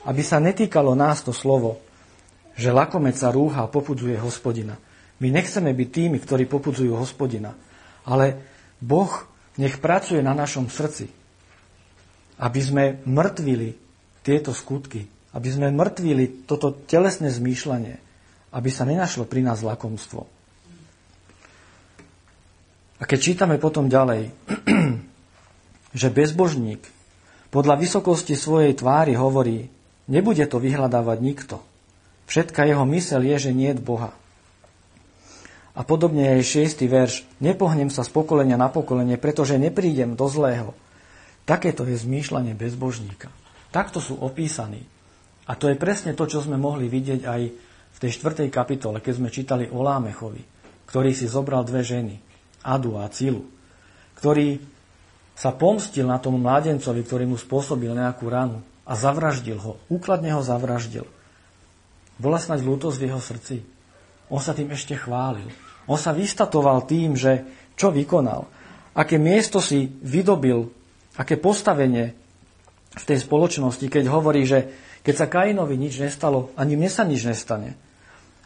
Aby 0.08 0.22
sa 0.24 0.40
netýkalo 0.40 0.96
nás 0.96 1.22
to 1.22 1.36
slovo, 1.36 1.84
že 2.58 2.74
lakomec 2.74 3.14
sa 3.14 3.30
rúha 3.30 3.68
a 3.68 3.72
popudzuje 3.72 4.18
hospodina. 4.18 4.80
My 5.18 5.34
nechceme 5.34 5.74
byť 5.74 5.90
tými, 5.90 6.18
ktorí 6.22 6.46
popudzujú 6.46 6.94
hospodina, 6.94 7.58
ale 8.06 8.38
Boh 8.78 9.10
nech 9.58 9.82
pracuje 9.82 10.22
na 10.22 10.38
našom 10.38 10.70
srdci, 10.70 11.10
aby 12.38 12.60
sme 12.62 13.02
mrtvili 13.02 13.74
tieto 14.22 14.54
skutky, 14.54 15.10
aby 15.34 15.50
sme 15.50 15.74
mrtvili 15.74 16.46
toto 16.46 16.70
telesné 16.70 17.34
zmýšľanie, 17.34 17.96
aby 18.54 18.70
sa 18.70 18.86
nenašlo 18.86 19.26
pri 19.26 19.42
nás 19.42 19.66
lakomstvo. 19.66 20.30
A 22.98 23.04
keď 23.06 23.20
čítame 23.22 23.58
potom 23.62 23.90
ďalej, 23.90 24.34
že 26.02 26.14
bezbožník 26.14 26.82
podľa 27.50 27.78
vysokosti 27.78 28.38
svojej 28.38 28.74
tvári 28.78 29.18
hovorí, 29.18 29.70
nebude 30.10 30.46
to 30.46 30.62
vyhľadávať 30.62 31.18
nikto. 31.22 31.58
Všetka 32.28 32.68
jeho 32.68 32.84
mysel 32.92 33.24
je, 33.24 33.50
že 33.50 33.52
nie 33.56 33.72
je 33.72 33.80
Boha. 33.80 34.12
A 35.78 35.86
podobne 35.86 36.26
je 36.26 36.36
aj 36.42 36.50
šiestý 36.58 36.90
verš. 36.90 37.22
Nepohnem 37.38 37.94
sa 37.94 38.02
z 38.02 38.10
pokolenia 38.10 38.58
na 38.58 38.74
pokolenie, 38.74 39.22
pretože 39.22 39.62
neprídem 39.62 40.18
do 40.18 40.26
zlého. 40.26 40.74
Takéto 41.46 41.86
je 41.86 41.94
zmýšľanie 41.94 42.58
bezbožníka. 42.58 43.30
Takto 43.70 44.02
sú 44.02 44.18
opísaní. 44.18 44.82
A 45.46 45.54
to 45.54 45.70
je 45.70 45.78
presne 45.78 46.18
to, 46.18 46.26
čo 46.26 46.42
sme 46.42 46.58
mohli 46.58 46.90
vidieť 46.90 47.22
aj 47.24 47.42
v 47.94 47.98
tej 48.02 48.12
štvrtej 48.20 48.50
kapitole, 48.50 48.98
keď 49.00 49.14
sme 49.22 49.30
čítali 49.30 49.66
o 49.70 49.86
Lámechovi, 49.86 50.42
ktorý 50.90 51.14
si 51.14 51.30
zobral 51.30 51.62
dve 51.62 51.86
ženy, 51.86 52.20
Adu 52.66 52.98
a 52.98 53.06
Cilu, 53.14 53.46
ktorý 54.18 54.58
sa 55.38 55.54
pomstil 55.54 56.10
na 56.10 56.18
tom 56.18 56.42
mládencovi, 56.42 57.06
ktorý 57.06 57.30
mu 57.30 57.38
spôsobil 57.38 57.94
nejakú 57.94 58.26
ranu 58.28 58.66
a 58.82 58.98
zavraždil 58.98 59.62
ho, 59.62 59.78
úkladne 59.94 60.34
ho 60.34 60.42
zavraždil. 60.42 61.06
Bola 62.18 62.42
snať 62.42 62.66
lútosť 62.66 62.98
v 62.98 63.06
jeho 63.06 63.22
srdci. 63.22 63.56
On 64.34 64.42
sa 64.42 64.58
tým 64.58 64.74
ešte 64.74 64.98
chválil. 64.98 65.67
On 65.88 65.96
sa 65.96 66.12
vystatoval 66.12 66.84
tým, 66.84 67.16
že 67.16 67.48
čo 67.80 67.90
vykonal, 67.90 68.46
aké 68.98 69.16
miesto 69.16 69.64
si 69.64 69.88
vydobil, 69.88 70.68
aké 71.16 71.40
postavenie 71.40 72.14
v 72.98 73.04
tej 73.06 73.24
spoločnosti, 73.24 73.86
keď 73.88 74.10
hovorí, 74.10 74.44
že 74.44 74.68
keď 75.06 75.16
sa 75.16 75.32
Kainovi 75.32 75.80
nič 75.80 76.04
nestalo, 76.04 76.52
ani 76.60 76.76
mne 76.76 76.92
sa 76.92 77.08
nič 77.08 77.24
nestane. 77.24 77.80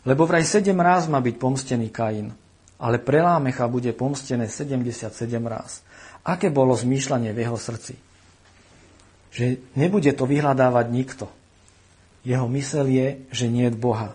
Lebo 0.05 0.25
vraj 0.29 0.45
sedem 0.45 0.77
ráz 0.77 1.09
má 1.09 1.17
byť 1.21 1.35
pomstený 1.37 1.89
Kain, 1.89 2.33
ale 2.81 2.97
pre 2.97 3.21
Lámecha 3.21 3.65
bude 3.69 3.93
pomstené 3.93 4.49
77 4.49 5.13
ráz. 5.45 5.85
Aké 6.21 6.53
bolo 6.53 6.77
zmýšľanie 6.77 7.33
v 7.33 7.41
jeho 7.41 7.57
srdci? 7.57 7.93
Že 9.31 9.45
nebude 9.77 10.11
to 10.13 10.29
vyhľadávať 10.29 10.85
nikto. 10.89 11.25
Jeho 12.21 12.45
mysel 12.53 12.85
je, 12.89 13.07
že 13.33 13.49
nie 13.49 13.65
je 13.69 13.73
Boha. 13.73 14.13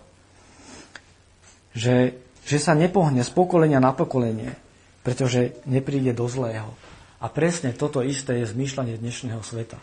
Že 1.75 2.15
že 2.47 2.63
sa 2.63 2.71
nepohne 2.71 3.27
z 3.27 3.31
pokolenia 3.35 3.83
na 3.83 3.91
pokolenie, 3.91 4.55
pretože 5.03 5.59
nepríde 5.67 6.15
do 6.15 6.31
zlého. 6.31 6.71
A 7.19 7.27
presne 7.27 7.75
toto 7.75 7.99
isté 7.99 8.39
je 8.39 8.47
zmýšľanie 8.55 8.95
dnešného 8.95 9.43
sveta. 9.43 9.75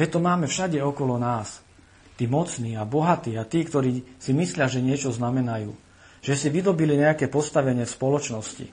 Veď 0.00 0.16
to 0.16 0.20
máme 0.24 0.48
všade 0.48 0.80
okolo 0.80 1.20
nás. 1.20 1.60
Tí 2.16 2.24
mocní 2.24 2.72
a 2.80 2.88
bohatí 2.88 3.36
a 3.36 3.44
tí, 3.44 3.60
ktorí 3.60 4.16
si 4.16 4.32
myslia, 4.32 4.64
že 4.64 4.80
niečo 4.80 5.12
znamenajú. 5.12 5.76
Že 6.24 6.34
si 6.40 6.48
vydobili 6.48 6.96
nejaké 6.96 7.28
postavenie 7.28 7.84
v 7.84 7.92
spoločnosti. 7.92 8.66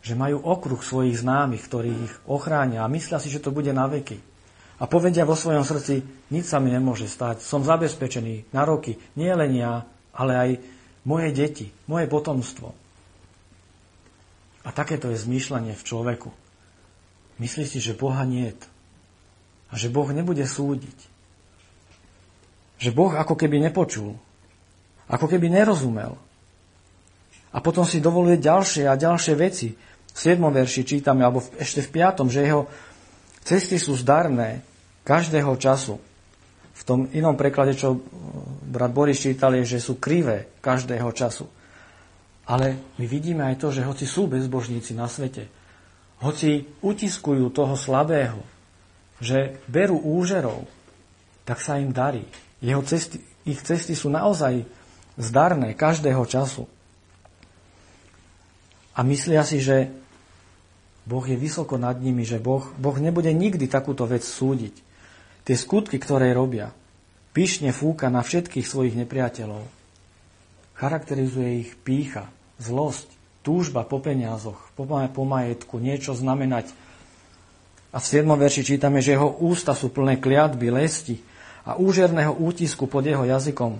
Že 0.00 0.14
majú 0.16 0.40
okruh 0.40 0.80
svojich 0.80 1.20
známych, 1.20 1.68
ktorí 1.68 1.92
ich 1.92 2.14
ochránia 2.24 2.80
a 2.80 2.92
myslia 2.92 3.20
si, 3.20 3.28
že 3.28 3.44
to 3.44 3.52
bude 3.52 3.68
na 3.76 3.84
veky. 3.84 4.16
A 4.80 4.88
povedia 4.88 5.28
vo 5.28 5.36
svojom 5.36 5.60
srdci, 5.60 6.00
nič 6.32 6.48
sa 6.48 6.56
mi 6.56 6.72
nemôže 6.72 7.04
stať, 7.04 7.44
som 7.44 7.60
zabezpečený 7.60 8.56
na 8.56 8.64
roky, 8.64 8.96
nie 9.20 9.28
len 9.28 9.52
ja, 9.52 9.84
ale 10.16 10.32
aj 10.32 10.50
moje 11.04 11.32
deti, 11.32 11.66
moje 11.88 12.06
potomstvo. 12.06 12.76
A 14.60 14.68
takéto 14.76 15.08
je 15.08 15.16
zmýšľanie 15.16 15.72
v 15.72 15.86
človeku. 15.86 16.30
Myslí 17.40 17.64
si, 17.64 17.80
že 17.80 17.96
Boha 17.96 18.20
nie 18.28 18.52
je. 18.52 18.68
A 19.72 19.78
že 19.80 19.88
Boh 19.88 20.08
nebude 20.12 20.44
súdiť. 20.44 20.98
Že 22.82 22.90
Boh 22.92 23.12
ako 23.16 23.38
keby 23.38 23.62
nepočul. 23.62 24.18
Ako 25.08 25.26
keby 25.30 25.48
nerozumel. 25.48 26.20
A 27.50 27.58
potom 27.64 27.82
si 27.88 27.98
dovoluje 27.98 28.38
ďalšie 28.38 28.86
a 28.86 29.00
ďalšie 29.00 29.34
veci. 29.40 29.74
V 30.10 30.18
7. 30.18 30.42
verši 30.42 30.82
čítame, 30.84 31.24
alebo 31.24 31.40
ešte 31.56 31.80
v 31.86 32.02
5. 32.02 32.28
že 32.28 32.44
jeho 32.44 32.68
cesty 33.46 33.80
sú 33.80 33.96
zdarné 33.96 34.60
každého 35.06 35.56
času. 35.56 35.96
V 36.80 36.82
tom 36.88 37.12
inom 37.12 37.36
preklade, 37.36 37.76
čo 37.76 38.00
brat 38.64 38.88
Boris 38.88 39.20
čítal, 39.20 39.52
je, 39.60 39.76
že 39.76 39.84
sú 39.84 40.00
krivé 40.00 40.56
každého 40.64 41.12
času. 41.12 41.44
Ale 42.48 42.96
my 42.96 43.04
vidíme 43.04 43.44
aj 43.44 43.60
to, 43.60 43.68
že 43.68 43.84
hoci 43.84 44.08
sú 44.08 44.26
bezbožníci 44.26 44.96
na 44.96 45.04
svete, 45.04 45.46
hoci 46.24 46.68
utiskujú 46.84 47.52
toho 47.52 47.76
slabého, 47.76 48.40
že 49.20 49.60
berú 49.68 50.00
úžerov, 50.00 50.64
tak 51.44 51.60
sa 51.60 51.76
im 51.76 51.92
darí. 51.92 52.24
Jeho 52.60 52.84
cesty, 52.84 53.20
ich 53.44 53.60
cesty 53.60 53.92
sú 53.96 54.12
naozaj 54.12 54.64
zdarné 55.20 55.76
každého 55.76 56.24
času. 56.28 56.68
A 58.96 59.00
myslia 59.04 59.44
si, 59.44 59.60
že 59.60 59.88
Boh 61.08 61.24
je 61.24 61.36
vysoko 61.36 61.80
nad 61.80 61.96
nimi, 61.96 62.28
že 62.28 62.36
boh, 62.36 62.68
boh 62.76 62.96
nebude 63.00 63.32
nikdy 63.32 63.64
takúto 63.66 64.04
vec 64.04 64.20
súdiť. 64.20 64.89
Tie 65.44 65.56
skutky, 65.56 65.96
ktoré 65.96 66.32
robia, 66.36 66.74
Pyšne 67.30 67.70
fúka 67.70 68.10
na 68.10 68.26
všetkých 68.26 68.66
svojich 68.66 68.98
nepriateľov. 68.98 69.62
Charakterizuje 70.74 71.62
ich 71.62 71.70
pícha, 71.78 72.26
zlosť, 72.58 73.06
túžba 73.46 73.86
po 73.86 74.02
peniazoch, 74.02 74.58
po, 74.74 74.84
majetku, 75.22 75.78
niečo 75.78 76.18
znamenať. 76.18 76.74
A 77.94 78.02
v 78.02 78.06
7. 78.06 78.26
verši 78.26 78.66
čítame, 78.66 78.98
že 78.98 79.14
jeho 79.14 79.30
ústa 79.30 79.78
sú 79.78 79.94
plné 79.94 80.18
kliatby, 80.18 80.74
lesti 80.74 81.22
a 81.62 81.78
úžerného 81.78 82.34
útisku 82.34 82.90
pod 82.90 83.06
jeho 83.06 83.22
jazykom. 83.22 83.78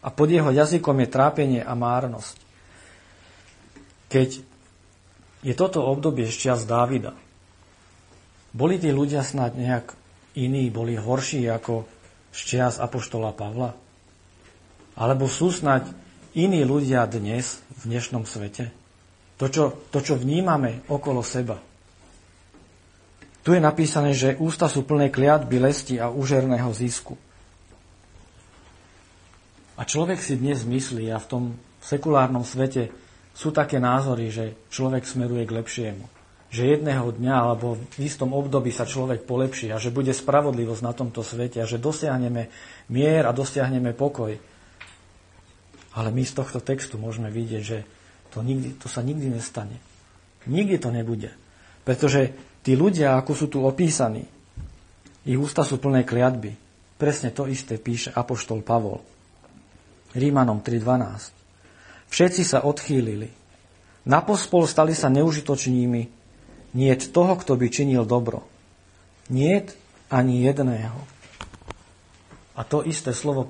A 0.00 0.08
pod 0.08 0.28
jeho 0.32 0.48
jazykom 0.48 0.96
je 1.04 1.08
trápenie 1.12 1.60
a 1.60 1.76
márnosť. 1.76 2.40
Keď 4.08 4.28
je 5.44 5.52
toto 5.52 5.84
obdobie 5.84 6.24
z 6.24 6.64
Dávida, 6.64 7.12
boli 8.56 8.80
tí 8.80 8.88
ľudia 8.88 9.20
snad 9.20 9.60
nejak 9.60 9.99
iní, 10.34 10.70
boli 10.70 10.94
horší 10.94 11.50
ako 11.50 11.86
z 12.30 12.38
čias 12.46 12.78
Apoštola 12.78 13.34
Pavla? 13.34 13.74
Alebo 15.00 15.26
sú 15.26 15.50
snať 15.50 15.90
iní 16.36 16.62
ľudia 16.62 17.08
dnes, 17.08 17.58
v 17.82 17.90
dnešnom 17.90 18.28
svete? 18.28 18.70
To 19.40 19.48
čo, 19.48 19.64
to, 19.88 20.04
čo 20.04 20.20
vnímame 20.20 20.84
okolo 20.86 21.24
seba. 21.24 21.58
Tu 23.40 23.56
je 23.56 23.62
napísané, 23.62 24.12
že 24.12 24.36
ústa 24.36 24.68
sú 24.68 24.84
plné 24.84 25.08
kliatby, 25.08 25.56
lesti 25.56 25.96
a 25.96 26.12
úžerného 26.12 26.68
zisku. 26.76 27.16
A 29.80 29.88
človek 29.88 30.20
si 30.20 30.36
dnes 30.36 30.60
myslí, 30.68 31.08
a 31.08 31.16
v 31.16 31.26
tom 31.26 31.44
sekulárnom 31.80 32.44
svete 32.44 32.92
sú 33.32 33.48
také 33.48 33.80
názory, 33.80 34.28
že 34.28 34.52
človek 34.68 35.08
smeruje 35.08 35.48
k 35.48 35.56
lepšiemu 35.56 36.19
že 36.50 36.66
jedného 36.66 37.14
dňa 37.14 37.34
alebo 37.46 37.78
v 37.78 37.96
istom 38.02 38.34
období 38.34 38.74
sa 38.74 38.82
človek 38.82 39.22
polepší 39.22 39.70
a 39.70 39.78
že 39.78 39.94
bude 39.94 40.10
spravodlivosť 40.10 40.82
na 40.82 40.90
tomto 40.90 41.22
svete 41.22 41.62
a 41.62 41.70
že 41.70 41.78
dosiahneme 41.78 42.50
mier 42.90 43.22
a 43.22 43.30
dosiahneme 43.30 43.94
pokoj. 43.94 44.34
Ale 45.94 46.08
my 46.10 46.22
z 46.26 46.32
tohto 46.34 46.58
textu 46.58 46.98
môžeme 46.98 47.30
vidieť, 47.30 47.62
že 47.62 47.78
to, 48.34 48.42
nikdy, 48.42 48.74
to 48.78 48.90
sa 48.90 49.02
nikdy 49.02 49.30
nestane. 49.30 49.78
Nikdy 50.50 50.76
to 50.82 50.90
nebude. 50.90 51.30
Pretože 51.86 52.34
tí 52.66 52.74
ľudia, 52.74 53.14
ako 53.18 53.32
sú 53.34 53.46
tu 53.46 53.62
opísaní, 53.62 54.26
ich 55.26 55.38
ústa 55.38 55.62
sú 55.62 55.78
plné 55.78 56.02
kliatby. 56.02 56.54
Presne 56.98 57.30
to 57.30 57.46
isté 57.46 57.78
píše 57.78 58.10
Apoštol 58.10 58.66
Pavol. 58.66 59.02
Rímanom 60.14 60.62
3.12. 60.62 62.10
Všetci 62.10 62.42
sa 62.42 62.66
odchýlili. 62.66 63.30
Napospol 64.10 64.66
stali 64.66 64.96
sa 64.96 65.06
neužitočnými, 65.12 66.19
nie 66.74 66.94
toho, 66.94 67.34
kto 67.34 67.58
by 67.58 67.66
činil 67.66 68.06
dobro. 68.06 68.46
Nie 69.30 69.66
ani 70.10 70.42
jedného. 70.42 70.98
A 72.58 72.66
to 72.66 72.84
isté 72.84 73.14
slovo 73.14 73.46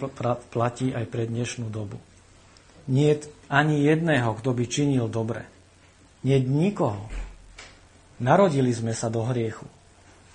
platí 0.52 0.92
aj 0.92 1.08
pre 1.08 1.26
dnešnú 1.26 1.66
dobu. 1.72 1.98
Nie 2.86 3.20
ani 3.50 3.82
jedného, 3.82 4.36
kto 4.38 4.54
by 4.54 4.64
činil 4.68 5.10
dobre. 5.10 5.44
Nie 6.22 6.38
nikoho. 6.38 7.08
Narodili 8.20 8.70
sme 8.70 8.92
sa 8.92 9.08
do 9.08 9.24
hriechu. 9.24 9.66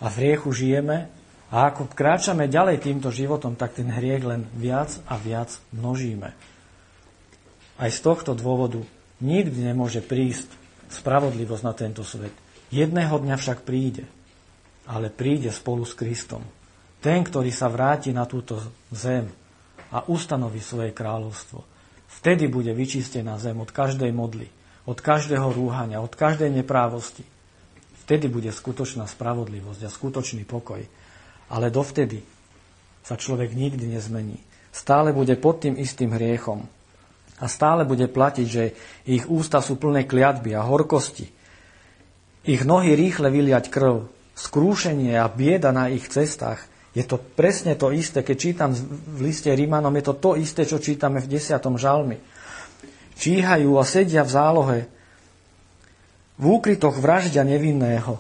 A 0.02 0.10
v 0.10 0.17
hriechu 0.21 0.50
žijeme 0.52 1.08
a 1.54 1.71
ako 1.71 1.88
kráčame 1.93 2.50
ďalej 2.50 2.84
týmto 2.84 3.13
životom, 3.13 3.54
tak 3.54 3.78
ten 3.78 3.88
hriech 3.88 4.26
len 4.26 4.43
viac 4.58 4.98
a 5.06 5.15
viac 5.15 5.56
množíme. 5.71 6.34
Aj 7.76 7.89
z 7.91 8.00
tohto 8.02 8.34
dôvodu 8.34 8.82
nikdy 9.21 9.71
nemôže 9.71 10.02
prísť 10.04 10.50
spravodlivosť 10.89 11.63
na 11.63 11.74
tento 11.78 12.04
svet. 12.04 12.34
Jedného 12.73 13.21
dňa 13.21 13.36
však 13.38 13.65
príde, 13.67 14.06
ale 14.89 15.13
príde 15.13 15.54
spolu 15.54 15.86
s 15.86 15.93
Kristom. 15.93 16.41
Ten, 17.01 17.21
ktorý 17.21 17.54
sa 17.54 17.69
vráti 17.69 18.10
na 18.10 18.25
túto 18.25 18.58
zem 18.89 19.30
a 19.93 20.01
ustanoví 20.10 20.58
svoje 20.58 20.89
kráľovstvo. 20.89 21.62
Vtedy 22.21 22.49
bude 22.49 22.73
vyčistená 22.73 23.38
zem 23.38 23.58
od 23.62 23.69
každej 23.69 24.10
modly, 24.10 24.49
od 24.89 24.97
každého 24.97 25.54
rúhania, 25.54 26.01
od 26.01 26.13
každej 26.17 26.49
neprávosti. 26.49 27.21
Vtedy 28.06 28.30
bude 28.30 28.49
skutočná 28.49 29.06
spravodlivosť 29.10 29.82
a 29.86 29.89
skutočný 29.89 30.45
pokoj. 30.45 30.82
Ale 31.49 31.69
dovtedy 31.69 32.21
sa 33.06 33.17
človek 33.17 33.54
nikdy 33.54 33.93
nezmení. 33.93 34.41
Stále 34.73 35.13
bude 35.13 35.38
pod 35.38 35.62
tým 35.62 35.78
istým 35.78 36.13
hriechom. 36.13 36.65
A 37.38 37.45
stále 37.45 37.86
bude 37.86 38.10
platiť, 38.10 38.47
že 38.47 38.63
ich 39.06 39.30
ústa 39.30 39.62
sú 39.62 39.78
plné 39.78 40.10
kliatby 40.10 40.58
a 40.58 40.65
horkosti. 40.65 41.30
Ich 42.45 42.62
nohy 42.62 42.93
rýchle 42.93 43.34
vyliať 43.34 43.73
krv, 43.73 44.05
skrúšenie 44.38 45.17
a 45.17 45.25
bieda 45.25 45.73
na 45.73 45.89
ich 45.89 46.05
cestách. 46.05 46.62
Je 46.95 47.03
to 47.03 47.19
presne 47.19 47.75
to 47.75 47.91
isté, 47.91 48.23
keď 48.23 48.38
čítam 48.38 48.71
v 48.71 49.19
liste 49.19 49.51
Rímanom, 49.51 49.91
je 49.99 50.05
to 50.05 50.15
to 50.15 50.31
isté, 50.39 50.63
čo 50.63 50.79
čítame 50.79 51.19
v 51.19 51.27
10. 51.27 51.60
žalmi. 51.60 52.17
Číhajú 53.17 53.75
a 53.75 53.84
sedia 53.84 54.23
v 54.23 54.31
zálohe, 54.31 54.79
v 56.36 56.43
úkrytoch 56.45 56.99
vraždia 56.99 57.43
nevinného. 57.47 58.19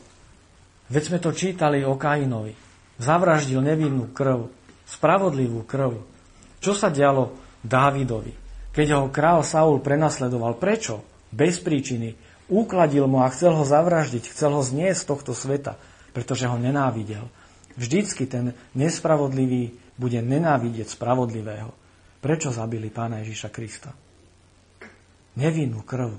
Veď 0.87 1.03
sme 1.07 1.19
to 1.19 1.31
čítali 1.35 1.83
o 1.83 1.99
Kainovi. 1.99 2.55
Zavraždil 2.95 3.59
nevinnú 3.59 4.11
krv 4.15 4.65
spravodlivú 4.85 5.65
krv. 5.65 5.97
Čo 6.61 6.77
sa 6.77 6.93
dialo 6.93 7.33
Dávidovi, 7.65 8.33
keď 8.71 8.87
ho 8.95 9.09
král 9.09 9.41
Saul 9.41 9.81
prenasledoval? 9.81 10.55
Prečo? 10.61 11.01
Bez 11.33 11.59
príčiny. 11.59 12.13
Úkladil 12.45 13.09
mu 13.09 13.25
a 13.25 13.33
chcel 13.33 13.57
ho 13.57 13.65
zavraždiť, 13.65 14.29
chcel 14.29 14.53
ho 14.53 14.61
zniesť 14.61 14.99
z 15.01 15.09
tohto 15.09 15.31
sveta, 15.33 15.81
pretože 16.13 16.45
ho 16.45 16.57
nenávidel. 16.61 17.25
Vždycky 17.75 18.29
ten 18.29 18.53
nespravodlivý 18.77 19.73
bude 19.97 20.19
nenávidieť 20.21 20.93
spravodlivého. 20.93 21.73
Prečo 22.21 22.53
zabili 22.53 22.93
pána 22.93 23.21
Ježiša 23.25 23.49
Krista? 23.49 23.91
Nevinnú 25.35 25.83
krv. 25.83 26.15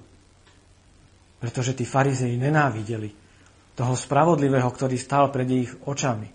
Pretože 1.40 1.78
tí 1.78 1.84
farizei 1.86 2.34
nenávideli 2.36 3.10
toho 3.76 3.92
spravodlivého, 3.92 4.66
ktorý 4.72 4.96
stál 4.96 5.28
pred 5.28 5.48
ich 5.52 5.70
očami, 5.84 6.28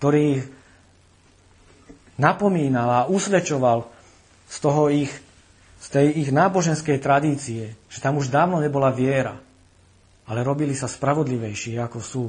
ktorý 0.00 0.20
ich 0.40 0.44
napomínal 2.16 2.88
a 2.88 3.08
usvedčoval 3.12 3.84
z 4.48 4.56
toho 4.64 4.88
ich, 4.88 5.12
z 5.86 5.88
tej 5.94 6.18
ich 6.18 6.34
náboženskej 6.34 6.98
tradície, 6.98 7.78
že 7.86 8.02
tam 8.02 8.18
už 8.18 8.26
dávno 8.26 8.58
nebola 8.58 8.90
viera, 8.90 9.38
ale 10.26 10.42
robili 10.42 10.74
sa 10.74 10.90
spravodlivejší, 10.90 11.78
ako 11.78 11.98
sú. 12.02 12.24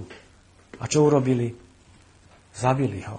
A 0.77 0.85
čo 0.85 1.09
urobili? 1.09 1.49
Zabili 2.53 3.01
ho. 3.09 3.17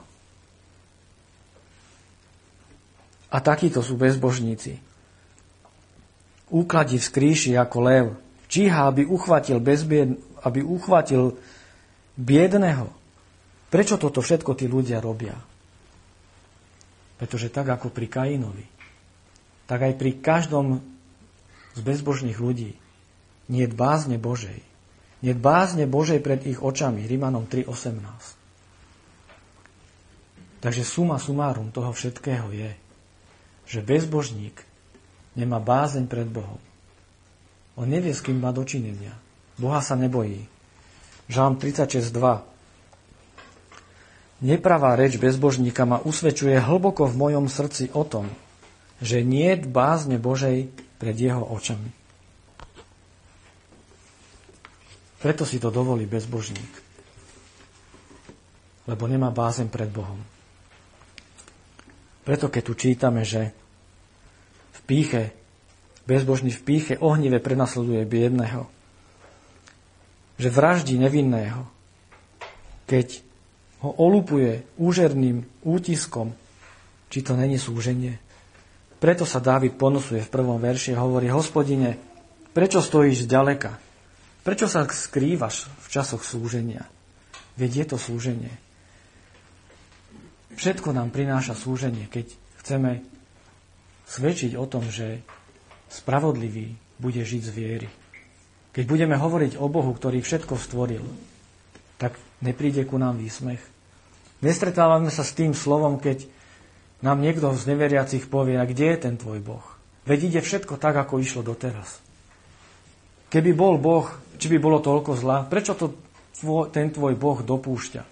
A 3.35 3.43
takíto 3.43 3.83
sú 3.83 3.99
bezbožníci. 3.99 4.79
Úkladí 6.55 7.03
v 7.03 7.09
skríši 7.11 7.59
ako 7.59 7.79
lev. 7.83 8.07
Číha, 8.47 8.87
aby 8.87 9.11
uchvatil, 9.11 9.59
bezbied, 9.59 10.23
aby 10.47 10.63
uchvatil 10.63 11.35
biedného. 12.15 12.87
Prečo 13.69 13.99
toto 13.99 14.23
všetko 14.23 14.55
tí 14.55 14.71
ľudia 14.71 15.03
robia? 15.03 15.35
Pretože 17.19 17.51
tak 17.51 17.75
ako 17.75 17.91
pri 17.91 18.07
Kainovi, 18.07 18.78
tak 19.69 19.85
aj 19.85 20.01
pri 20.01 20.17
každom 20.17 20.81
z 21.77 21.81
bezbožných 21.85 22.41
ľudí 22.41 22.73
nie 23.53 23.63
je 23.69 23.71
bázne 23.71 24.17
Božej. 24.17 24.65
Nie 25.21 25.37
je 25.37 25.39
bázne 25.39 25.85
Božej 25.85 26.25
pred 26.25 26.41
ich 26.49 26.59
očami. 26.65 27.05
Rimanom 27.05 27.45
3.18. 27.45 28.01
Takže 30.59 30.83
suma 30.83 31.21
sumárum 31.21 31.71
toho 31.71 31.93
všetkého 31.95 32.51
je, 32.51 32.75
že 33.69 33.85
bezbožník 33.85 34.59
nemá 35.39 35.63
bázeň 35.63 36.11
pred 36.11 36.27
Bohom. 36.27 36.59
On 37.79 37.87
nevie, 37.87 38.11
s 38.11 38.25
kým 38.25 38.43
má 38.43 38.51
dočinenia. 38.51 39.15
Boha 39.55 39.79
sa 39.79 39.95
nebojí. 39.95 40.49
Žalm 41.31 41.61
36.2 41.61 42.11
Nepravá 44.39 44.95
reč 44.95 45.19
bezbožníka 45.19 45.83
ma 45.83 45.99
usvedčuje 45.99 46.59
hlboko 46.63 47.11
v 47.11 47.15
mojom 47.19 47.51
srdci 47.51 47.91
o 47.91 48.07
tom, 48.07 48.31
že 48.99 49.23
nie 49.23 49.55
je 49.55 49.67
bázne 49.71 50.19
Božej 50.19 50.71
pred 50.99 51.15
jeho 51.15 51.43
očami. 51.43 51.91
Preto 55.19 55.43
si 55.43 55.59
to 55.59 55.75
dovolí 55.75 56.07
bezbožník. 56.07 56.73
Lebo 58.87 59.05
nemá 59.11 59.35
bázen 59.35 59.67
pred 59.67 59.91
Bohom. 59.91 60.19
Preto 62.23 62.47
keď 62.53 62.63
tu 62.63 62.75
čítame, 62.79 63.27
že 63.27 63.51
v 64.79 64.81
píche, 64.87 65.35
bezbožný 66.07 66.55
v 66.55 66.63
píche 66.63 66.95
ohnive 67.01 67.43
prenasleduje 67.43 68.05
biedného, 68.07 68.71
že 70.39 70.49
vraždí 70.55 70.95
nevinného, 71.01 71.67
keď 72.87 73.21
ho 73.83 73.91
olupuje 73.91 74.63
úžerným 74.79 75.47
útiskom, 75.67 76.35
či 77.11 77.23
to 77.27 77.35
není 77.35 77.59
súženie. 77.59 78.23
Preto 78.99 79.23
sa 79.23 79.39
Dávid 79.39 79.79
ponosuje 79.79 80.19
v 80.27 80.33
prvom 80.33 80.59
verši 80.59 80.95
a 80.95 81.03
hovorí, 81.07 81.31
hospodine, 81.31 81.95
prečo 82.51 82.83
stojíš 82.83 83.31
zďaleka? 83.31 83.79
Prečo 84.43 84.67
sa 84.67 84.83
skrývaš 84.91 85.71
v 85.71 85.87
časoch 85.87 86.27
súženia? 86.27 86.83
Veď 87.55 87.85
je 87.85 87.87
to 87.95 87.97
súženie. 87.99 88.55
Všetko 90.59 90.91
nám 90.91 91.15
prináša 91.15 91.55
súženie, 91.55 92.11
keď 92.11 92.35
chceme 92.59 93.07
svedčiť 94.11 94.59
o 94.59 94.67
tom, 94.67 94.83
že 94.91 95.23
spravodlivý 95.87 96.75
bude 96.99 97.23
žiť 97.23 97.43
z 97.47 97.51
viery. 97.55 97.89
Keď 98.75 98.85
budeme 98.87 99.15
hovoriť 99.15 99.59
o 99.63 99.71
Bohu, 99.71 99.95
ktorý 99.95 100.19
všetko 100.19 100.59
stvoril, 100.59 101.07
tak 101.99 102.19
nepríde 102.43 102.83
ku 102.87 102.99
nám 102.99 103.19
výsmech. 103.19 103.63
Nestretávame 104.43 105.11
sa 105.11 105.27
s 105.27 105.35
tým 105.35 105.55
slovom, 105.55 105.99
keď 105.99 106.27
nám 107.03 107.23
niekto 107.23 107.55
z 107.55 107.63
neveriacich 107.71 108.27
povie, 108.27 108.59
a 108.59 108.67
kde 108.67 108.95
je 108.95 108.99
ten 108.99 109.15
tvoj 109.15 109.39
Boh? 109.39 109.67
Veď 110.09 110.33
ide 110.33 110.41
všetko 110.43 110.81
tak, 110.81 110.97
ako 110.99 111.21
išlo 111.23 111.47
doteraz. 111.47 112.01
Keby 113.29 113.53
bol 113.53 113.77
Boh, 113.77 114.09
či 114.41 114.49
by 114.49 114.59
bolo 114.59 114.81
toľko 114.81 115.13
zla, 115.15 115.45
prečo 115.45 115.77
to 115.77 115.95
tvoj, 116.41 116.73
ten 116.73 116.89
tvoj 116.89 117.15
Boh 117.15 117.39
dopúšťa? 117.45 118.03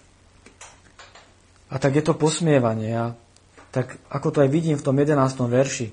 A 1.67 1.75
tak 1.81 1.99
je 1.99 2.03
to 2.05 2.15
posmievanie. 2.15 2.93
A 2.95 3.05
tak 3.73 3.99
ako 4.07 4.27
to 4.31 4.37
aj 4.45 4.49
vidím 4.49 4.79
v 4.79 4.85
tom 4.85 4.95
11. 4.95 5.17
verši, 5.51 5.87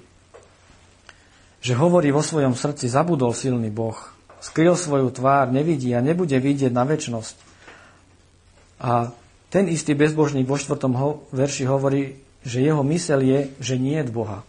že 1.65 1.73
hovorí 1.75 2.13
vo 2.13 2.21
svojom 2.21 2.55
srdci, 2.55 2.87
zabudol 2.87 3.33
silný 3.33 3.73
Boh, 3.73 3.97
skryl 4.39 4.77
svoju 4.77 5.09
tvár, 5.11 5.51
nevidí 5.51 5.91
a 5.97 6.05
nebude 6.05 6.37
vidieť 6.37 6.71
na 6.71 6.85
väčnosť. 6.85 7.37
A 8.85 9.11
ten 9.49 9.73
istý 9.73 9.97
bezbožník 9.97 10.45
vo 10.45 10.61
štvrtom 10.61 10.93
ho- 10.95 11.19
verši 11.33 11.65
hovorí, 11.65 12.21
že 12.45 12.61
jeho 12.61 12.85
mysel 12.85 13.25
je, 13.25 13.41
že 13.59 13.81
nie 13.81 13.97
je 13.99 14.13
Boha. 14.13 14.45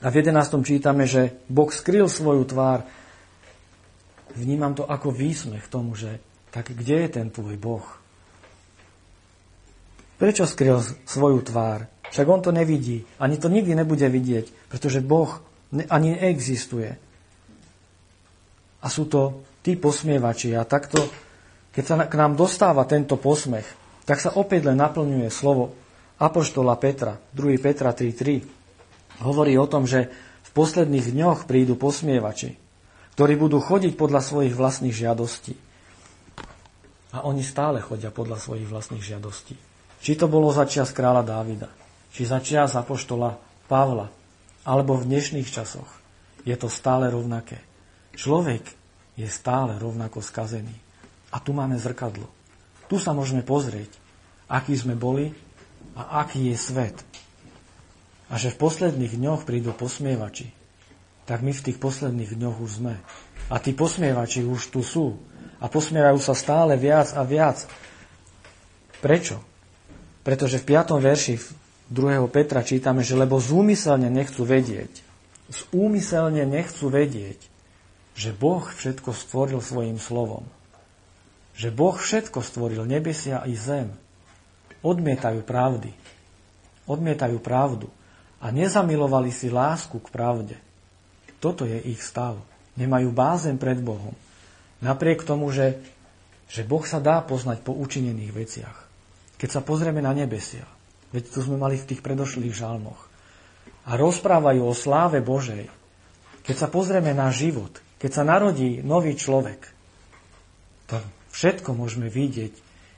A 0.00 0.08
v 0.08 0.24
11. 0.24 0.64
čítame, 0.64 1.04
že 1.08 1.36
Boh 1.48 1.68
skryl 1.68 2.08
svoju 2.08 2.44
tvár. 2.48 2.84
Vnímam 4.36 4.76
to 4.76 4.84
ako 4.84 5.12
výsmech 5.12 5.68
tomu, 5.68 5.96
že 5.96 6.20
tak 6.52 6.72
kde 6.72 7.04
je 7.04 7.08
ten 7.08 7.28
tvoj 7.28 7.56
Boh? 7.56 7.86
Prečo 10.16 10.48
skryl 10.48 10.80
svoju 11.04 11.44
tvár? 11.44 11.88
Však 12.12 12.26
on 12.28 12.40
to 12.40 12.52
nevidí. 12.52 13.04
Ani 13.20 13.36
to 13.36 13.52
nikdy 13.52 13.76
nebude 13.76 14.04
vidieť, 14.08 14.72
pretože 14.72 15.04
Boh 15.04 15.40
ani 15.92 16.16
neexistuje. 16.16 16.96
A 18.80 18.86
sú 18.88 19.04
to 19.08 19.44
tí 19.60 19.76
posmievači. 19.76 20.56
A 20.56 20.64
takto 20.64 21.04
keď 21.76 21.84
sa 21.84 21.96
k 22.08 22.16
nám 22.16 22.40
dostáva 22.40 22.88
tento 22.88 23.20
posmech, 23.20 23.68
tak 24.08 24.16
sa 24.16 24.32
opäť 24.32 24.72
len 24.72 24.80
naplňuje 24.80 25.28
slovo 25.28 25.76
Apoštola 26.16 26.80
Petra, 26.80 27.20
2. 27.36 27.60
Petra 27.60 27.92
3.3. 27.92 29.20
Hovorí 29.20 29.52
o 29.60 29.68
tom, 29.68 29.84
že 29.84 30.08
v 30.48 30.50
posledných 30.56 31.12
dňoch 31.12 31.44
prídu 31.44 31.76
posmievači, 31.76 32.56
ktorí 33.12 33.36
budú 33.36 33.60
chodiť 33.60 34.00
podľa 34.00 34.24
svojich 34.24 34.56
vlastných 34.56 34.96
žiadostí. 34.96 35.52
A 37.12 37.20
oni 37.28 37.44
stále 37.44 37.84
chodia 37.84 38.08
podľa 38.08 38.40
svojich 38.40 38.64
vlastných 38.64 39.04
žiadostí. 39.04 39.60
Či 40.00 40.16
to 40.16 40.24
bolo 40.24 40.48
za 40.56 40.64
čas 40.64 40.88
kráľa 40.96 41.20
Dávida, 41.20 41.68
či 42.08 42.24
za 42.24 42.40
čas 42.40 42.72
Apoštola 42.72 43.36
Pavla, 43.68 44.08
alebo 44.64 44.96
v 44.96 45.08
dnešných 45.12 45.48
časoch. 45.52 45.88
Je 46.48 46.56
to 46.56 46.72
stále 46.72 47.12
rovnaké. 47.12 47.60
Človek 48.16 48.64
je 49.20 49.28
stále 49.28 49.76
rovnako 49.76 50.24
skazený. 50.24 50.72
A 51.28 51.44
tu 51.44 51.52
máme 51.52 51.76
zrkadlo. 51.76 52.24
Tu 52.88 52.96
sa 52.96 53.12
môžeme 53.12 53.44
pozrieť, 53.44 53.92
aký 54.48 54.72
sme 54.72 54.96
boli 54.96 55.45
a 55.96 56.22
aký 56.22 56.52
je 56.52 56.56
svet. 56.60 56.96
A 58.28 58.36
že 58.36 58.52
v 58.52 58.60
posledných 58.60 59.16
dňoch 59.16 59.48
prídu 59.48 59.72
posmievači, 59.72 60.52
tak 61.26 61.42
my 61.42 61.50
v 61.50 61.64
tých 61.64 61.78
posledných 61.82 62.38
dňoch 62.38 62.56
už 62.62 62.70
sme. 62.78 62.94
A 63.50 63.56
tí 63.58 63.74
posmievači 63.74 64.46
už 64.46 64.70
tu 64.70 64.84
sú. 64.84 65.18
A 65.58 65.66
posmievajú 65.66 66.20
sa 66.20 66.36
stále 66.36 66.76
viac 66.76 67.16
a 67.16 67.24
viac. 67.24 67.64
Prečo? 69.00 69.40
Pretože 70.22 70.60
v 70.60 70.68
5. 70.74 71.00
verši 71.00 71.34
2. 71.90 72.26
Petra 72.30 72.66
čítame, 72.66 73.06
že 73.06 73.14
lebo 73.14 73.38
zúmyselne 73.38 74.10
nechcú 74.10 74.42
vedieť, 74.42 74.90
zúmyselne 75.50 76.42
nechcú 76.42 76.90
vedieť, 76.90 77.38
že 78.18 78.34
Boh 78.34 78.66
všetko 78.66 79.14
stvoril 79.14 79.62
svojim 79.62 80.02
slovom. 80.02 80.42
Že 81.54 81.68
Boh 81.72 81.94
všetko 81.94 82.42
stvoril, 82.42 82.82
nebesia 82.84 83.46
i 83.46 83.54
zem. 83.54 83.94
Odmietajú 84.84 85.44
pravdy. 85.44 85.92
Odmietajú 86.88 87.38
pravdu. 87.40 87.88
A 88.40 88.52
nezamilovali 88.52 89.32
si 89.32 89.48
lásku 89.48 89.96
k 89.96 90.08
pravde. 90.12 90.56
Toto 91.40 91.64
je 91.64 91.76
ich 91.88 92.00
stav. 92.00 92.36
Nemajú 92.76 93.12
bázen 93.12 93.56
pred 93.56 93.80
Bohom. 93.80 94.12
Napriek 94.84 95.24
tomu, 95.24 95.48
že, 95.48 95.80
že 96.52 96.64
Boh 96.64 96.84
sa 96.84 97.00
dá 97.00 97.24
poznať 97.24 97.64
po 97.64 97.72
učinených 97.72 98.32
veciach. 98.32 98.78
Keď 99.40 99.48
sa 99.48 99.60
pozrieme 99.64 100.04
na 100.04 100.12
nebesia, 100.12 100.68
veď 101.12 101.32
tu 101.32 101.40
sme 101.40 101.56
mali 101.56 101.80
v 101.80 101.88
tých 101.88 102.04
predošlých 102.04 102.52
žalmoch, 102.52 103.06
a 103.86 103.94
rozprávajú 103.94 104.66
o 104.66 104.74
sláve 104.74 105.22
Božej, 105.22 105.70
keď 106.42 106.56
sa 106.58 106.68
pozrieme 106.70 107.14
na 107.14 107.30
život, 107.30 107.70
keď 108.02 108.10
sa 108.10 108.22
narodí 108.26 108.82
nový 108.82 109.14
človek, 109.14 109.62
to 110.90 110.98
všetko 111.30 111.74
môžeme 111.74 112.10
vidieť 112.10 112.54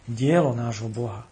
dielo 0.08 0.56
nášho 0.56 0.88
Boha, 0.88 1.28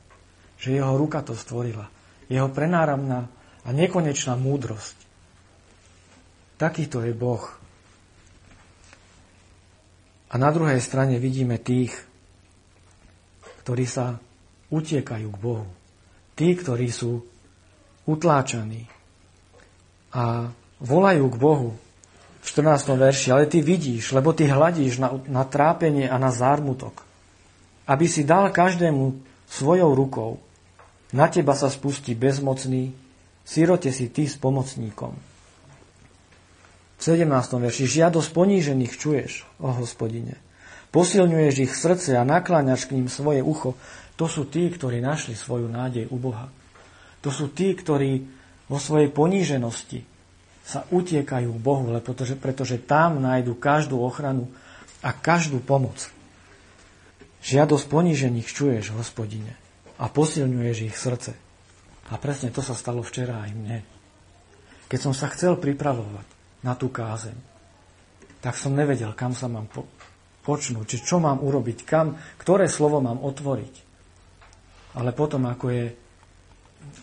že 0.57 0.77
jeho 0.77 0.97
ruka 0.97 1.21
to 1.23 1.37
stvorila, 1.37 1.88
jeho 2.29 2.49
prenáramná 2.49 3.29
a 3.64 3.69
nekonečná 3.71 4.35
múdrosť. 4.35 4.97
Takýto 6.57 7.05
je 7.05 7.12
Boh. 7.12 7.45
A 10.33 10.35
na 10.40 10.51
druhej 10.51 10.81
strane 10.81 11.21
vidíme 11.21 11.61
tých, 11.61 11.92
ktorí 13.62 13.85
sa 13.85 14.16
utiekajú 14.73 15.29
k 15.31 15.38
Bohu. 15.38 15.69
Tí, 16.37 16.53
ktorí 16.57 16.88
sú 16.90 17.23
utláčaní 18.07 18.87
a 20.14 20.49
volajú 20.79 21.27
k 21.33 21.37
Bohu 21.37 21.71
v 22.40 22.45
14. 22.47 22.95
verši, 22.95 23.29
ale 23.35 23.51
ty 23.51 23.59
vidíš, 23.59 24.14
lebo 24.14 24.31
ty 24.31 24.47
hladíš 24.47 25.03
na, 25.03 25.19
na 25.27 25.42
trápenie 25.42 26.07
a 26.07 26.14
na 26.14 26.31
zármutok, 26.31 27.03
aby 27.90 28.07
si 28.07 28.23
dal 28.23 28.55
každému 28.55 29.19
svojou 29.51 29.90
rukou. 29.99 30.45
Na 31.14 31.31
teba 31.31 31.55
sa 31.55 31.71
spustí 31.71 32.19
bezmocný, 32.19 32.90
sirote 33.47 33.95
si 33.95 34.11
ty 34.11 34.27
s 34.27 34.35
pomocníkom. 34.35 35.14
V 36.97 37.01
17. 37.05 37.29
verši 37.62 37.85
žiadosť 37.87 38.29
ponížených 38.33 38.92
čuješ, 38.97 39.47
o 39.62 39.71
hospodine. 39.71 40.40
Posilňuješ 40.90 41.55
ich 41.61 41.73
srdce 41.77 42.16
a 42.16 42.25
nakláňaš 42.25 42.88
k 42.88 42.97
ním 42.97 43.12
svoje 43.12 43.45
ucho. 43.45 43.77
To 44.16 44.25
sú 44.27 44.49
tí, 44.49 44.66
ktorí 44.73 45.05
našli 45.05 45.37
svoju 45.37 45.69
nádej 45.69 46.09
u 46.09 46.16
Boha. 46.16 46.49
To 47.21 47.29
sú 47.29 47.53
tí, 47.53 47.77
ktorí 47.77 48.25
vo 48.66 48.81
svojej 48.81 49.12
poníženosti 49.12 50.09
sa 50.66 50.83
utiekajú 50.90 51.53
k 51.53 51.62
Bohu, 51.62 51.87
pretože, 52.03 52.35
pretože 52.35 52.83
tam 52.83 53.23
nájdu 53.23 53.55
každú 53.55 54.03
ochranu 54.03 54.51
a 55.05 55.14
každú 55.14 55.62
pomoc. 55.62 56.11
Žiadosť 57.47 57.87
ponížených 57.87 58.49
čuješ, 58.51 58.90
hospodine, 58.97 59.55
a 59.96 60.06
posilňuješ 60.09 60.78
ich 60.87 60.96
srdce. 60.96 61.32
A 62.12 62.14
presne 62.20 62.54
to 62.54 62.62
sa 62.62 62.76
stalo 62.76 63.02
včera 63.02 63.42
aj 63.42 63.50
mne. 63.56 63.78
Keď 64.87 65.00
som 65.11 65.14
sa 65.16 65.26
chcel 65.32 65.59
pripravovať, 65.59 66.37
na 66.66 66.74
tú 66.74 66.90
kázeň. 66.90 67.38
Tak 68.42 68.59
som 68.59 68.74
nevedel, 68.74 69.14
kam 69.14 69.30
sa 69.30 69.46
mám 69.46 69.70
po, 69.70 69.87
počnúť, 70.42 70.87
či 70.87 70.98
čo 71.06 71.22
mám 71.22 71.38
urobiť, 71.38 71.87
kam, 71.87 72.18
ktoré 72.42 72.66
slovo 72.66 72.98
mám 72.98 73.22
otvoriť. 73.22 73.74
Ale 74.98 75.14
potom, 75.14 75.46
ako 75.46 75.66
je, 75.70 75.87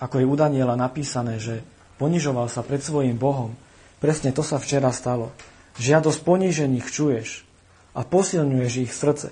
ako 0.04 0.16
je 0.20 0.26
u 0.28 0.36
Daniela 0.36 0.76
napísané, 0.76 1.40
že 1.40 1.64
ponižoval 1.96 2.52
sa 2.52 2.60
pred 2.60 2.84
svojim 2.84 3.16
Bohom, 3.16 3.56
presne 4.04 4.36
to 4.36 4.44
sa 4.44 4.60
včera 4.60 4.92
stalo. 4.92 5.32
Žiadosť 5.80 6.20
ponížených 6.28 6.88
čuješ 6.92 7.48
a 7.96 8.04
posilňuješ 8.04 8.74
ich 8.84 8.94
srdce. 8.94 9.32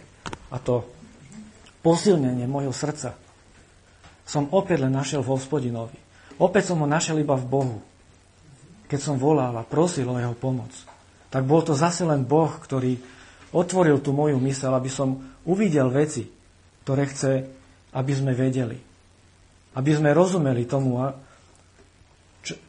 A 0.52 0.58
to 0.60 0.88
posilnenie 1.84 2.47
mojho 2.47 2.74
srdca 2.74 3.21
som 4.32 4.48
opäť 4.56 4.88
len 4.88 4.96
našiel 4.96 5.20
v 5.20 5.36
hospodinovi. 5.36 6.00
Opäť 6.39 6.72
som 6.72 6.80
ho 6.80 6.88
našiel 6.88 7.20
iba 7.20 7.36
v 7.36 7.46
Bohu 7.52 7.78
keď 8.91 9.00
som 9.00 9.15
volal 9.15 9.56
a 9.56 9.63
prosil 9.63 10.04
o 10.12 10.20
jeho 10.20 10.36
pomoc, 10.36 10.76
tak 11.32 11.48
bol 11.48 11.63
to 11.63 11.72
zase 11.72 12.04
len 12.04 12.28
Boh, 12.28 12.52
ktorý 12.52 13.00
otvoril 13.56 14.04
tú 14.04 14.12
moju 14.12 14.36
mysel, 14.44 14.76
aby 14.76 14.91
som 14.91 15.15
uvidel 15.48 15.88
veci, 15.88 16.28
ktoré 16.84 17.08
chce, 17.08 17.48
aby 17.96 18.12
sme 18.12 18.36
vedeli. 18.36 18.76
Aby 19.80 19.96
sme 19.96 20.12
rozumeli 20.12 20.67
tomu, 20.67 21.00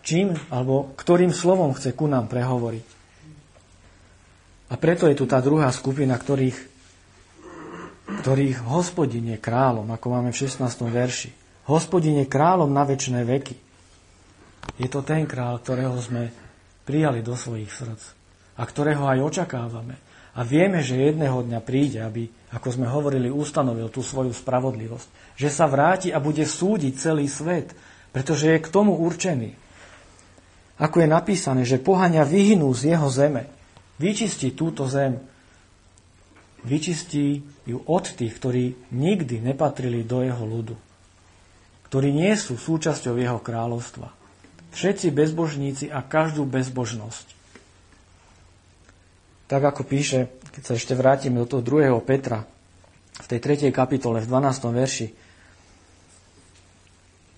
čím 0.07 0.31
alebo 0.47 0.95
ktorým 0.95 1.35
slovom 1.35 1.75
chce 1.75 1.91
ku 1.91 2.07
nám 2.07 2.31
prehovoriť. 2.31 2.87
A 4.71 4.79
preto 4.79 5.11
je 5.11 5.19
tu 5.19 5.27
tá 5.27 5.43
druhá 5.43 5.75
skupina, 5.75 6.15
ktorých, 6.15 6.59
ktorých 8.23 8.63
hospodin 8.71 9.35
je 9.35 9.43
kráľom, 9.43 9.91
ako 9.91 10.07
máme 10.07 10.31
v 10.31 10.39
16. 10.39 10.63
verši. 10.87 11.31
Hospodin 11.71 12.23
je 12.23 12.27
kráľom 12.27 12.71
na 12.71 12.83
väčšie 12.83 13.23
veky. 13.23 13.57
Je 14.83 14.89
to 14.91 15.03
ten 15.07 15.27
král, 15.31 15.59
ktorého 15.63 15.95
sme 16.03 16.35
prijali 16.83 17.23
do 17.23 17.39
svojich 17.39 17.71
srdc 17.71 18.03
a 18.59 18.63
ktorého 18.67 19.07
aj 19.07 19.19
očakávame. 19.23 19.95
A 20.33 20.49
vieme, 20.49 20.81
že 20.81 20.97
jedného 20.97 21.45
dňa 21.45 21.61
príde, 21.61 22.01
aby, 22.01 22.25
ako 22.57 22.69
sme 22.73 22.89
hovorili, 22.89 23.29
ustanovil 23.29 23.93
tú 23.93 24.01
svoju 24.01 24.33
spravodlivosť. 24.33 25.37
Že 25.37 25.49
sa 25.53 25.69
vráti 25.69 26.09
a 26.09 26.25
bude 26.25 26.49
súdiť 26.49 26.93
celý 26.97 27.29
svet, 27.29 27.77
pretože 28.17 28.49
je 28.49 28.59
k 28.59 28.73
tomu 28.73 28.97
určený. 28.97 29.53
Ako 30.81 31.05
je 31.05 31.09
napísané, 31.09 31.63
že 31.69 31.85
pohania 31.85 32.25
vyhynú 32.25 32.73
z 32.73 32.97
jeho 32.97 33.13
zeme, 33.13 33.45
vyčistí 34.01 34.57
túto 34.57 34.89
zem, 34.89 35.21
vyčistí 36.65 37.45
ju 37.69 37.85
od 37.85 38.05
tých, 38.09 38.33
ktorí 38.41 38.89
nikdy 38.89 39.39
nepatrili 39.45 40.01
do 40.03 40.25
jeho 40.25 40.43
ľudu, 40.43 40.75
ktorí 41.93 42.09
nie 42.09 42.33
sú 42.41 42.57
súčasťou 42.57 43.21
jeho 43.21 43.37
kráľovstva 43.37 44.23
všetci 44.73 45.13
bezbožníci 45.13 45.93
a 45.93 46.01
každú 46.01 46.49
bezbožnosť. 46.49 47.27
Tak 49.47 49.61
ako 49.61 49.85
píše, 49.85 50.33
keď 50.49 50.63
sa 50.65 50.75
ešte 50.81 50.97
vrátime 50.97 51.45
do 51.45 51.47
toho 51.47 51.61
druhého 51.61 52.01
Petra, 52.01 52.49
v 53.13 53.27
tej 53.29 53.39
tretej 53.39 53.69
kapitole, 53.69 54.25
v 54.25 54.29
12. 54.33 54.73
verši, 54.73 55.09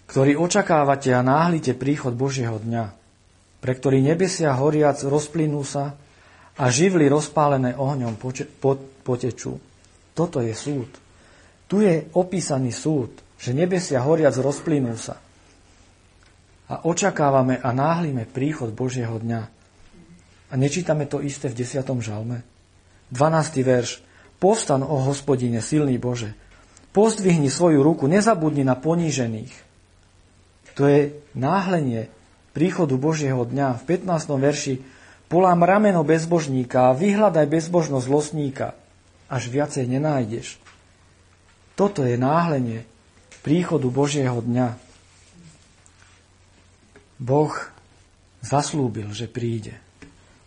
ktorý 0.06 0.38
očakávate 0.38 1.10
a 1.10 1.26
náhlite 1.26 1.74
príchod 1.74 2.14
Božieho 2.14 2.62
dňa, 2.62 2.94
pre 3.58 3.72
ktorý 3.74 3.98
nebesia 3.98 4.54
horiac 4.54 5.02
rozplynú 5.02 5.66
sa 5.66 5.98
a 6.54 6.64
živly 6.70 7.10
rozpálené 7.10 7.74
ohňom 7.74 8.14
potečú. 9.02 9.58
Toto 10.14 10.38
je 10.38 10.54
súd. 10.54 10.86
Tu 11.66 11.82
je 11.82 12.06
opísaný 12.14 12.70
súd, 12.70 13.23
že 13.44 13.52
nebesia 13.52 14.00
horiac 14.00 14.32
rozplynú 14.40 14.96
sa 14.96 15.20
a 16.64 16.88
očakávame 16.88 17.60
a 17.60 17.76
náhlime 17.76 18.24
príchod 18.24 18.72
Božieho 18.72 19.20
dňa. 19.20 19.42
A 20.48 20.54
nečítame 20.56 21.04
to 21.04 21.20
isté 21.20 21.52
v 21.52 21.60
10. 21.60 21.84
žalme? 22.00 22.40
12. 23.12 23.60
verš. 23.60 24.00
Povstan, 24.40 24.80
o 24.80 24.96
hospodine, 25.04 25.60
silný 25.60 26.00
Bože. 26.00 26.32
Pozdvihni 26.96 27.52
svoju 27.52 27.84
ruku, 27.84 28.08
nezabudni 28.08 28.64
na 28.64 28.80
ponížených. 28.80 29.52
To 30.80 30.88
je 30.88 31.12
náhlenie 31.36 32.08
príchodu 32.56 32.96
Božieho 32.96 33.44
dňa. 33.44 33.84
V 33.84 34.00
15. 34.00 34.40
verši 34.40 34.74
polám 35.28 35.68
rameno 35.68 36.00
bezbožníka 36.00 36.90
a 36.90 36.96
vyhľadaj 36.96 37.44
bezbožnosť 37.44 38.04
zlostníka, 38.08 38.72
až 39.28 39.52
viacej 39.52 39.84
nenájdeš. 39.84 40.56
Toto 41.76 42.06
je 42.06 42.16
náhlenie 42.16 42.88
príchodu 43.44 43.86
Božieho 43.92 44.40
dňa. 44.40 44.80
Boh 47.20 47.52
zaslúbil, 48.40 49.12
že 49.12 49.28
príde. 49.28 49.76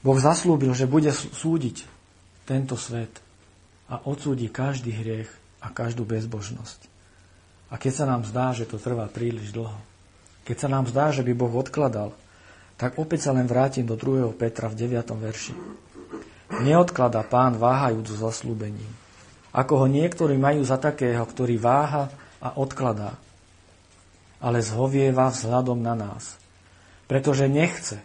Boh 0.01 0.17
zaslúbil, 0.17 0.73
že 0.73 0.89
bude 0.89 1.13
súdiť 1.13 1.86
tento 2.49 2.73
svet 2.73 3.21
a 3.88 4.01
odsúdi 4.03 4.49
každý 4.49 4.91
hriech 4.91 5.29
a 5.62 5.69
každú 5.69 6.03
bezbožnosť. 6.10 6.89
A 7.69 7.77
keď 7.77 7.93
sa 7.93 8.05
nám 8.10 8.25
zdá, 8.25 8.51
že 8.57 8.65
to 8.65 8.81
trvá 8.81 9.05
príliš 9.07 9.53
dlho, 9.53 9.77
keď 10.47 10.57
sa 10.57 10.67
nám 10.71 10.88
zdá, 10.89 11.12
že 11.12 11.21
by 11.21 11.33
Boh 11.38 11.53
odkladal, 11.53 12.15
tak 12.79 12.95
opäť 12.97 13.27
sa 13.27 13.31
len 13.36 13.49
vrátim 13.49 13.83
do 13.83 13.99
2. 13.99 14.31
Petra 14.38 14.71
v 14.71 14.79
9. 14.79 14.95
verši. 15.17 15.53
Neodkladá 16.63 17.27
pán 17.27 17.60
váhajúc 17.60 18.07
so 18.07 18.15
zaslúbením, 18.31 18.88
ako 19.51 19.83
ho 19.83 19.88
niektorí 19.91 20.39
majú 20.39 20.63
za 20.63 20.79
takého, 20.79 21.19
ktorý 21.27 21.60
váha 21.60 22.07
a 22.41 22.54
odkladá, 22.58 23.17
ale 24.38 24.62
zhovieva 24.62 25.34
vzhľadom 25.34 25.82
na 25.82 25.97
nás, 25.97 26.38
pretože 27.10 27.50
nechce, 27.50 27.97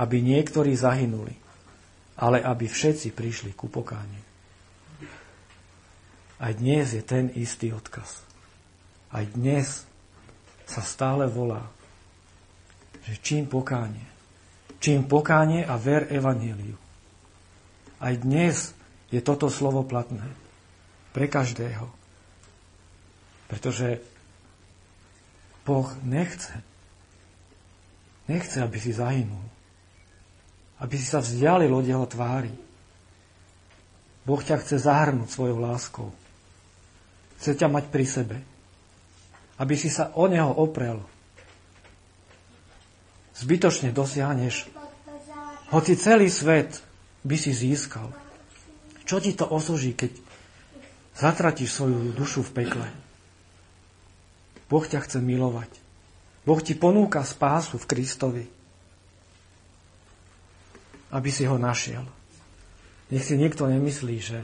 aby 0.00 0.18
niektorí 0.18 0.74
zahynuli, 0.74 1.36
ale 2.18 2.42
aby 2.42 2.66
všetci 2.66 3.14
prišli 3.14 3.52
ku 3.54 3.70
pokániu. 3.70 4.22
Aj 6.42 6.50
dnes 6.58 6.90
je 6.90 7.02
ten 7.06 7.30
istý 7.38 7.70
odkaz. 7.70 8.26
Aj 9.14 9.22
dnes 9.22 9.86
sa 10.66 10.82
stále 10.82 11.30
volá, 11.30 11.62
že 13.06 13.14
čím 13.22 13.46
pokánie, 13.46 14.02
čím 14.82 15.06
pokánie 15.06 15.62
a 15.62 15.78
ver 15.78 16.10
evaníliu. 16.10 16.74
Aj 18.02 18.14
dnes 18.18 18.74
je 19.14 19.22
toto 19.22 19.46
slovo 19.46 19.86
platné 19.86 20.26
pre 21.14 21.30
každého. 21.30 22.01
Pretože 23.52 24.00
Boh 25.68 25.84
nechce, 26.00 26.56
nechce, 28.24 28.64
aby 28.64 28.80
si 28.80 28.96
zahynul. 28.96 29.44
Aby 30.80 30.96
si 30.96 31.04
sa 31.04 31.20
vzdialil 31.20 31.68
od 31.68 31.84
jeho 31.84 32.08
tvári. 32.08 32.48
Boh 34.24 34.40
ťa 34.40 34.56
chce 34.56 34.88
zahrnúť 34.88 35.28
svojou 35.28 35.60
láskou. 35.60 36.08
Chce 37.44 37.52
ťa 37.60 37.68
mať 37.68 37.84
pri 37.92 38.06
sebe. 38.08 38.36
Aby 39.60 39.76
si 39.76 39.92
sa 39.92 40.16
o 40.16 40.24
neho 40.32 40.48
oprel. 40.48 41.04
Zbytočne 43.36 43.92
dosiahneš. 43.92 44.72
Hoci 45.68 45.92
celý 46.00 46.32
svet 46.32 46.80
by 47.20 47.36
si 47.36 47.52
získal. 47.52 48.16
Čo 49.04 49.20
ti 49.20 49.36
to 49.36 49.44
osoží, 49.44 49.92
keď 49.92 50.16
zatratíš 51.12 51.76
svoju 51.76 52.16
dušu 52.16 52.40
v 52.48 52.64
pekle? 52.64 53.01
Boh 54.72 54.88
ťa 54.88 55.04
chce 55.04 55.20
milovať. 55.20 55.68
Boh 56.48 56.56
ti 56.64 56.72
ponúka 56.72 57.20
spásu 57.20 57.76
v 57.76 57.84
Kristovi. 57.84 58.44
Aby 61.12 61.28
si 61.28 61.44
ho 61.44 61.60
našiel. 61.60 62.08
Nech 63.12 63.28
si 63.28 63.36
niekto 63.36 63.68
nemyslí, 63.68 64.16
že, 64.16 64.40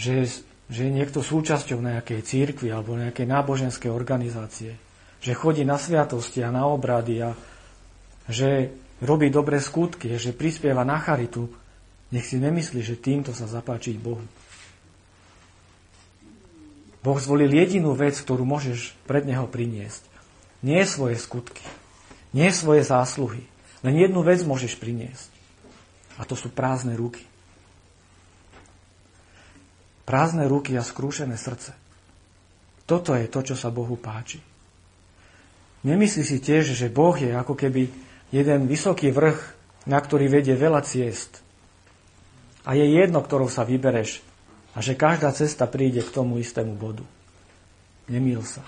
že, 0.00 0.24
že 0.72 0.80
je 0.88 0.96
niekto 0.96 1.20
súčasťou 1.20 1.84
nejakej 1.84 2.24
církvy 2.24 2.72
alebo 2.72 2.96
nejakej 2.96 3.28
náboženskej 3.28 3.92
organizácie. 3.92 4.80
Že 5.20 5.32
chodí 5.36 5.62
na 5.68 5.76
sviatosti 5.76 6.40
a 6.40 6.48
na 6.48 6.64
obrady 6.64 7.20
a 7.20 7.36
že 8.32 8.72
robí 9.04 9.28
dobré 9.28 9.60
skutky, 9.60 10.16
že 10.16 10.32
prispieva 10.32 10.88
na 10.88 10.96
charitu. 10.96 11.52
Nech 12.16 12.24
si 12.24 12.40
nemyslí, 12.40 12.80
že 12.80 12.96
týmto 12.96 13.36
sa 13.36 13.44
zapáči 13.44 13.92
Bohu. 13.92 14.24
Boh 17.02 17.18
zvolil 17.18 17.50
jedinú 17.50 17.98
vec, 17.98 18.14
ktorú 18.14 18.46
môžeš 18.46 18.94
pred 19.10 19.26
Neho 19.26 19.50
priniesť. 19.50 20.06
Nie 20.62 20.86
svoje 20.86 21.18
skutky, 21.18 21.66
nie 22.30 22.46
svoje 22.54 22.86
zásluhy. 22.86 23.42
Len 23.82 23.98
jednu 23.98 24.22
vec 24.22 24.46
môžeš 24.46 24.78
priniesť. 24.78 25.30
A 26.14 26.22
to 26.22 26.38
sú 26.38 26.54
prázdne 26.54 26.94
ruky. 26.94 27.26
Prázdne 30.06 30.46
ruky 30.46 30.78
a 30.78 30.86
skrúšené 30.86 31.34
srdce. 31.34 31.74
Toto 32.86 33.18
je 33.18 33.26
to, 33.26 33.42
čo 33.42 33.54
sa 33.58 33.74
Bohu 33.74 33.98
páči. 33.98 34.38
Nemyslí 35.82 36.22
si 36.22 36.38
tiež, 36.38 36.78
že 36.78 36.86
Boh 36.86 37.14
je 37.18 37.34
ako 37.34 37.58
keby 37.58 37.90
jeden 38.30 38.70
vysoký 38.70 39.10
vrch, 39.10 39.38
na 39.90 39.98
ktorý 39.98 40.30
vedie 40.30 40.54
veľa 40.54 40.86
ciest. 40.86 41.42
A 42.62 42.78
je 42.78 42.86
jedno, 42.86 43.18
ktorou 43.18 43.50
sa 43.50 43.66
vybereš, 43.66 44.22
a 44.72 44.78
že 44.80 44.96
každá 44.96 45.28
cesta 45.36 45.68
príde 45.68 46.00
k 46.00 46.14
tomu 46.14 46.40
istému 46.40 46.72
bodu. 46.76 47.04
Nemýl 48.08 48.40
sa. 48.44 48.64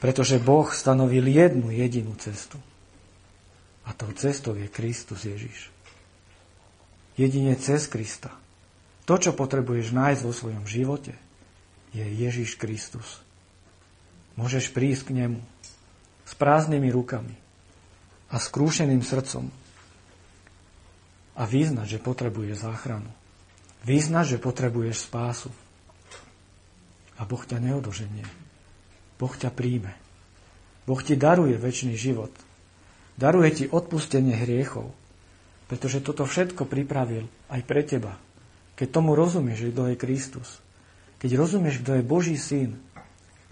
Pretože 0.00 0.40
Boh 0.40 0.68
stanovil 0.72 1.28
jednu 1.28 1.68
jedinú 1.68 2.16
cestu. 2.16 2.56
A 3.84 3.92
tou 3.92 4.08
cestou 4.16 4.56
je 4.56 4.68
Kristus 4.68 5.24
Ježiš. 5.24 5.72
Jedine 7.18 7.56
cez 7.56 7.88
Krista. 7.90 8.30
To, 9.08 9.16
čo 9.16 9.32
potrebuješ 9.32 9.96
nájsť 9.96 10.20
vo 10.22 10.32
svojom 10.32 10.64
živote, 10.68 11.16
je 11.96 12.04
Ježiš 12.04 12.60
Kristus. 12.60 13.24
Môžeš 14.36 14.70
prísť 14.70 15.10
k 15.10 15.24
nemu 15.24 15.40
s 16.28 16.32
prázdnymi 16.36 16.92
rukami 16.92 17.34
a 18.28 18.36
skrúšeným 18.36 19.00
srdcom 19.00 19.48
a 21.34 21.42
vyznať, 21.48 21.98
že 21.98 22.04
potrebuje 22.04 22.52
záchranu. 22.54 23.08
Vyznať, 23.86 24.36
že 24.36 24.42
potrebuješ 24.42 25.06
spásu. 25.06 25.50
A 27.18 27.26
Boh 27.26 27.42
ťa 27.42 27.58
neodoženie. 27.58 28.26
Boh 29.18 29.34
ťa 29.34 29.50
príjme. 29.50 29.94
Boh 30.86 30.98
ti 31.02 31.18
daruje 31.18 31.58
väčší 31.58 31.94
život. 31.98 32.30
Daruje 33.18 33.50
ti 33.52 33.64
odpustenie 33.66 34.38
hriechov. 34.38 34.94
Pretože 35.68 36.00
toto 36.00 36.24
všetko 36.24 36.64
pripravil 36.64 37.28
aj 37.52 37.60
pre 37.66 37.84
teba. 37.84 38.16
Keď 38.78 38.88
tomu 38.88 39.12
rozumieš, 39.18 39.68
že 39.68 39.70
kto 39.74 39.82
je 39.92 39.96
Kristus. 40.00 40.48
Keď 41.18 41.30
rozumieš, 41.34 41.82
kto 41.82 41.98
je 41.98 42.06
Boží 42.06 42.38
syn, 42.38 42.78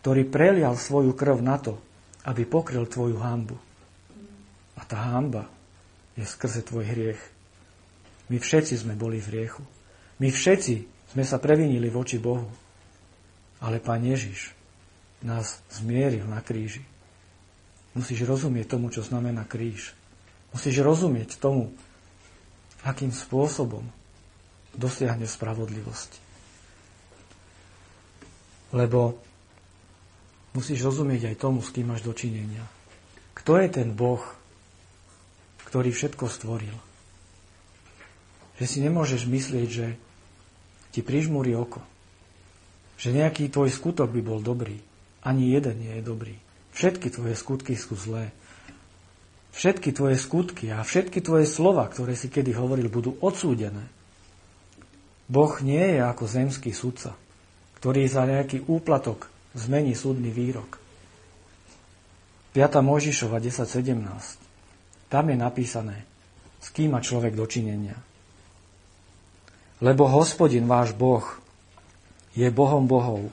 ktorý 0.00 0.22
prelial 0.22 0.78
svoju 0.78 1.12
krv 1.18 1.42
na 1.42 1.58
to, 1.58 1.82
aby 2.22 2.46
pokryl 2.46 2.86
tvoju 2.86 3.18
hambu. 3.18 3.58
A 4.78 4.86
tá 4.86 5.10
hamba 5.12 5.50
je 6.14 6.22
skrze 6.22 6.62
tvoj 6.62 6.86
hriech. 6.86 7.20
My 8.30 8.38
všetci 8.38 8.80
sme 8.80 8.94
boli 8.94 9.18
v 9.18 9.28
hriechu. 9.34 9.62
My 10.16 10.28
všetci 10.32 10.74
sme 11.12 11.24
sa 11.24 11.36
previnili 11.40 11.88
voči 11.92 12.16
Bohu. 12.16 12.48
Ale 13.60 13.80
Pán 13.80 14.04
Ježiš 14.04 14.52
nás 15.24 15.64
zmieril 15.72 16.28
na 16.28 16.44
kríži. 16.44 16.84
Musíš 17.96 18.28
rozumieť 18.28 18.76
tomu, 18.76 18.92
čo 18.92 19.00
znamená 19.00 19.48
kríž. 19.48 19.96
Musíš 20.52 20.84
rozumieť 20.84 21.40
tomu, 21.40 21.72
akým 22.84 23.08
spôsobom 23.08 23.88
dosiahne 24.76 25.24
spravodlivosť. 25.24 26.20
Lebo 28.76 29.16
musíš 30.52 30.84
rozumieť 30.84 31.32
aj 31.32 31.40
tomu, 31.40 31.64
s 31.64 31.72
kým 31.72 31.88
máš 31.88 32.04
dočinenia. 32.04 32.64
Kto 33.32 33.56
je 33.56 33.68
ten 33.72 33.96
Boh, 33.96 34.20
ktorý 35.64 35.96
všetko 35.96 36.28
stvoril? 36.28 36.76
Že 38.60 38.64
si 38.68 38.78
nemôžeš 38.84 39.24
myslieť, 39.24 39.68
že 39.68 39.86
ti 40.96 41.04
prižmúri 41.04 41.52
oko. 41.52 41.84
Že 42.96 43.20
nejaký 43.20 43.52
tvoj 43.52 43.68
skutok 43.68 44.08
by 44.08 44.24
bol 44.24 44.40
dobrý. 44.40 44.80
Ani 45.20 45.52
jeden 45.52 45.84
nie 45.84 45.92
je 46.00 46.00
dobrý. 46.00 46.32
Všetky 46.72 47.12
tvoje 47.12 47.36
skutky 47.36 47.76
sú 47.76 47.92
zlé. 48.00 48.32
Všetky 49.52 49.92
tvoje 49.92 50.16
skutky 50.16 50.72
a 50.72 50.80
všetky 50.80 51.20
tvoje 51.20 51.44
slova, 51.44 51.84
ktoré 51.92 52.16
si 52.16 52.32
kedy 52.32 52.56
hovoril, 52.56 52.88
budú 52.88 53.12
odsúdené. 53.20 53.84
Boh 55.28 55.52
nie 55.60 55.84
je 55.96 56.00
ako 56.00 56.24
zemský 56.24 56.72
sudca, 56.72 57.12
ktorý 57.80 58.08
za 58.08 58.24
nejaký 58.24 58.64
úplatok 58.64 59.28
zmení 59.52 59.92
súdny 59.92 60.32
výrok. 60.32 60.80
5. 62.56 62.80
Možišova 62.80 63.36
10.17. 63.36 65.12
Tam 65.12 65.24
je 65.28 65.36
napísané, 65.36 66.08
s 66.56 66.72
kým 66.72 66.96
má 66.96 67.04
človek 67.04 67.36
dočinenia. 67.36 68.05
Lebo 69.80 70.08
hospodin 70.08 70.64
váš 70.64 70.96
Boh 70.96 71.24
je 72.32 72.48
Bohom 72.48 72.84
Bohov 72.84 73.28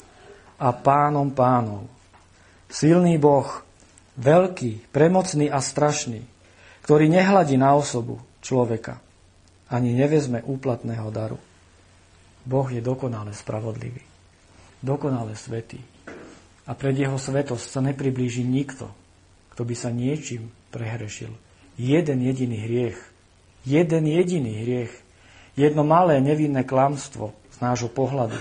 a 0.60 0.72
pánom 0.76 1.32
pánov. 1.32 1.88
Silný 2.68 3.16
Boh, 3.20 3.48
veľký, 4.20 4.92
premocný 4.92 5.48
a 5.48 5.64
strašný, 5.64 6.24
ktorý 6.84 7.08
nehladí 7.08 7.56
na 7.56 7.76
osobu 7.76 8.20
človeka, 8.44 9.00
ani 9.72 9.96
nevezme 9.96 10.44
úplatného 10.44 11.08
daru. 11.12 11.40
Boh 12.44 12.68
je 12.68 12.84
dokonale 12.84 13.32
spravodlivý, 13.32 14.04
dokonale 14.84 15.36
svetý. 15.40 15.80
A 16.64 16.72
pred 16.76 16.96
jeho 16.96 17.20
svetosť 17.20 17.66
sa 17.68 17.80
nepriblíži 17.84 18.44
nikto, 18.44 18.92
kto 19.56 19.64
by 19.68 19.76
sa 19.76 19.92
niečím 19.92 20.52
prehrešil. 20.72 21.32
Jeden 21.76 22.20
jediný 22.24 22.64
hriech, 22.64 23.00
jeden 23.68 24.08
jediný 24.08 24.64
hriech 24.64 25.03
Jedno 25.54 25.86
malé 25.86 26.18
nevinné 26.18 26.66
klamstvo 26.66 27.30
z 27.54 27.58
nášho 27.62 27.90
pohľadu 27.94 28.38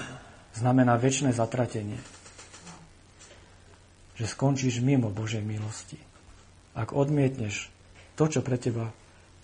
znamená 0.57 0.97
väčšie 0.97 1.37
zatratenie. 1.37 2.01
Že 4.17 4.25
skončíš 4.33 4.81
mimo 4.81 5.13
Božej 5.13 5.45
milosti. 5.45 6.01
Ak 6.73 6.97
odmietneš 6.97 7.69
to, 8.17 8.29
čo 8.33 8.41
pre 8.41 8.57
teba 8.57 8.89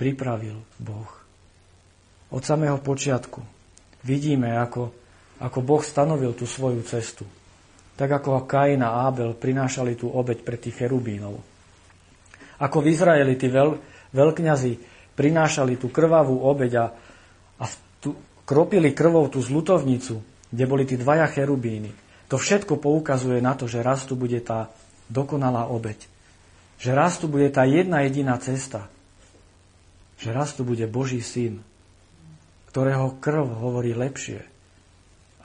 pripravil 0.01 0.57
Boh. 0.81 1.11
Od 2.33 2.41
samého 2.45 2.81
počiatku 2.81 3.41
vidíme, 4.05 4.57
ako, 4.57 4.93
ako 5.41 5.59
Boh 5.61 5.83
stanovil 5.85 6.33
tú 6.33 6.49
svoju 6.49 6.81
cestu. 6.89 7.25
Tak 7.99 8.23
ako 8.23 8.47
Kain 8.49 8.81
a 8.81 9.11
Abel 9.11 9.35
prinášali 9.35 9.99
tú 9.99 10.09
obeď 10.09 10.47
pre 10.47 10.57
tých 10.57 10.79
cherubínov. 10.81 11.41
Ako 12.63 12.81
v 12.81 12.95
Izraeli 12.95 13.35
tí 13.35 13.51
veľ, 13.51 13.77
veľkňazi 14.15 14.73
prinášali 15.19 15.77
tú 15.77 15.91
krvavú 15.91 16.47
obeď 16.47 16.73
a 16.79 16.87
a 17.59 17.69
tu 17.99 18.15
kropili 18.47 18.95
krvou 18.95 19.27
tú 19.29 19.43
zlutovnicu, 19.43 20.23
kde 20.49 20.65
boli 20.65 20.89
tí 20.89 20.97
dvaja 20.97 21.29
cherubíny. 21.29 21.93
To 22.33 22.41
všetko 22.41 22.81
poukazuje 22.81 23.43
na 23.43 23.57
to, 23.59 23.69
že 23.69 23.85
raz 23.85 24.09
tu 24.09 24.17
bude 24.17 24.39
tá 24.41 24.73
dokonalá 25.09 25.69
obeď. 25.69 26.09
Že 26.79 26.91
raz 26.95 27.19
tu 27.19 27.27
bude 27.27 27.49
tá 27.51 27.67
jedna 27.67 28.05
jediná 28.05 28.37
cesta. 28.39 28.87
že 30.19 30.35
raz 30.35 30.53
tu 30.59 30.67
bude 30.67 30.83
Boží 30.91 31.23
syn, 31.23 31.63
ktorého 32.75 33.23
krv 33.23 33.47
hovorí 33.63 33.95
lepšie 33.95 34.43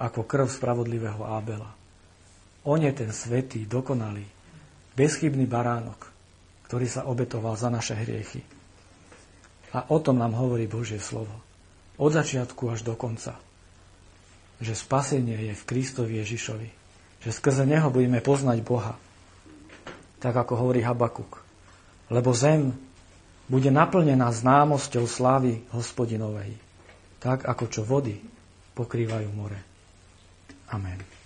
ako 0.01 0.25
krv 0.25 0.49
spravodlivého 0.49 1.21
Ábela. 1.21 1.69
On 2.65 2.81
je 2.81 2.89
ten 2.89 3.13
svetý, 3.13 3.69
dokonalý, 3.69 4.25
bezchybný 4.97 5.45
baránok, 5.45 6.09
ktorý 6.65 6.89
sa 6.89 7.05
obetoval 7.05 7.53
za 7.53 7.69
naše 7.69 7.93
hriechy. 7.93 8.41
A 9.77 9.93
o 9.93 9.97
tom 10.01 10.17
nám 10.17 10.33
hovorí 10.33 10.65
Božie 10.65 10.97
slovo. 10.97 11.52
Od 11.97 12.11
začiatku 12.11 12.73
až 12.73 12.85
do 12.85 12.97
konca. 12.97 13.37
Že 14.63 14.73
spasenie 14.73 15.37
je 15.51 15.53
v 15.53 15.67
Kristovi 15.67 16.19
Ježišovi. 16.21 16.69
Že 17.23 17.29
skrze 17.31 17.63
Neho 17.65 17.93
budeme 17.93 18.19
poznať 18.19 18.59
Boha. 18.65 18.97
Tak 20.19 20.33
ako 20.33 20.53
hovorí 20.67 20.81
Habakuk. 20.81 21.43
Lebo 22.09 22.33
zem 22.33 22.73
bude 23.47 23.69
naplnená 23.69 24.31
známosťou 24.31 25.05
slávy 25.05 25.61
hospodinovej 25.75 26.63
tak 27.23 27.47
ako 27.47 27.65
čo 27.71 27.81
vody 27.87 28.19
pokrývajú 28.75 29.29
more. 29.31 29.59
Amen. 30.75 31.22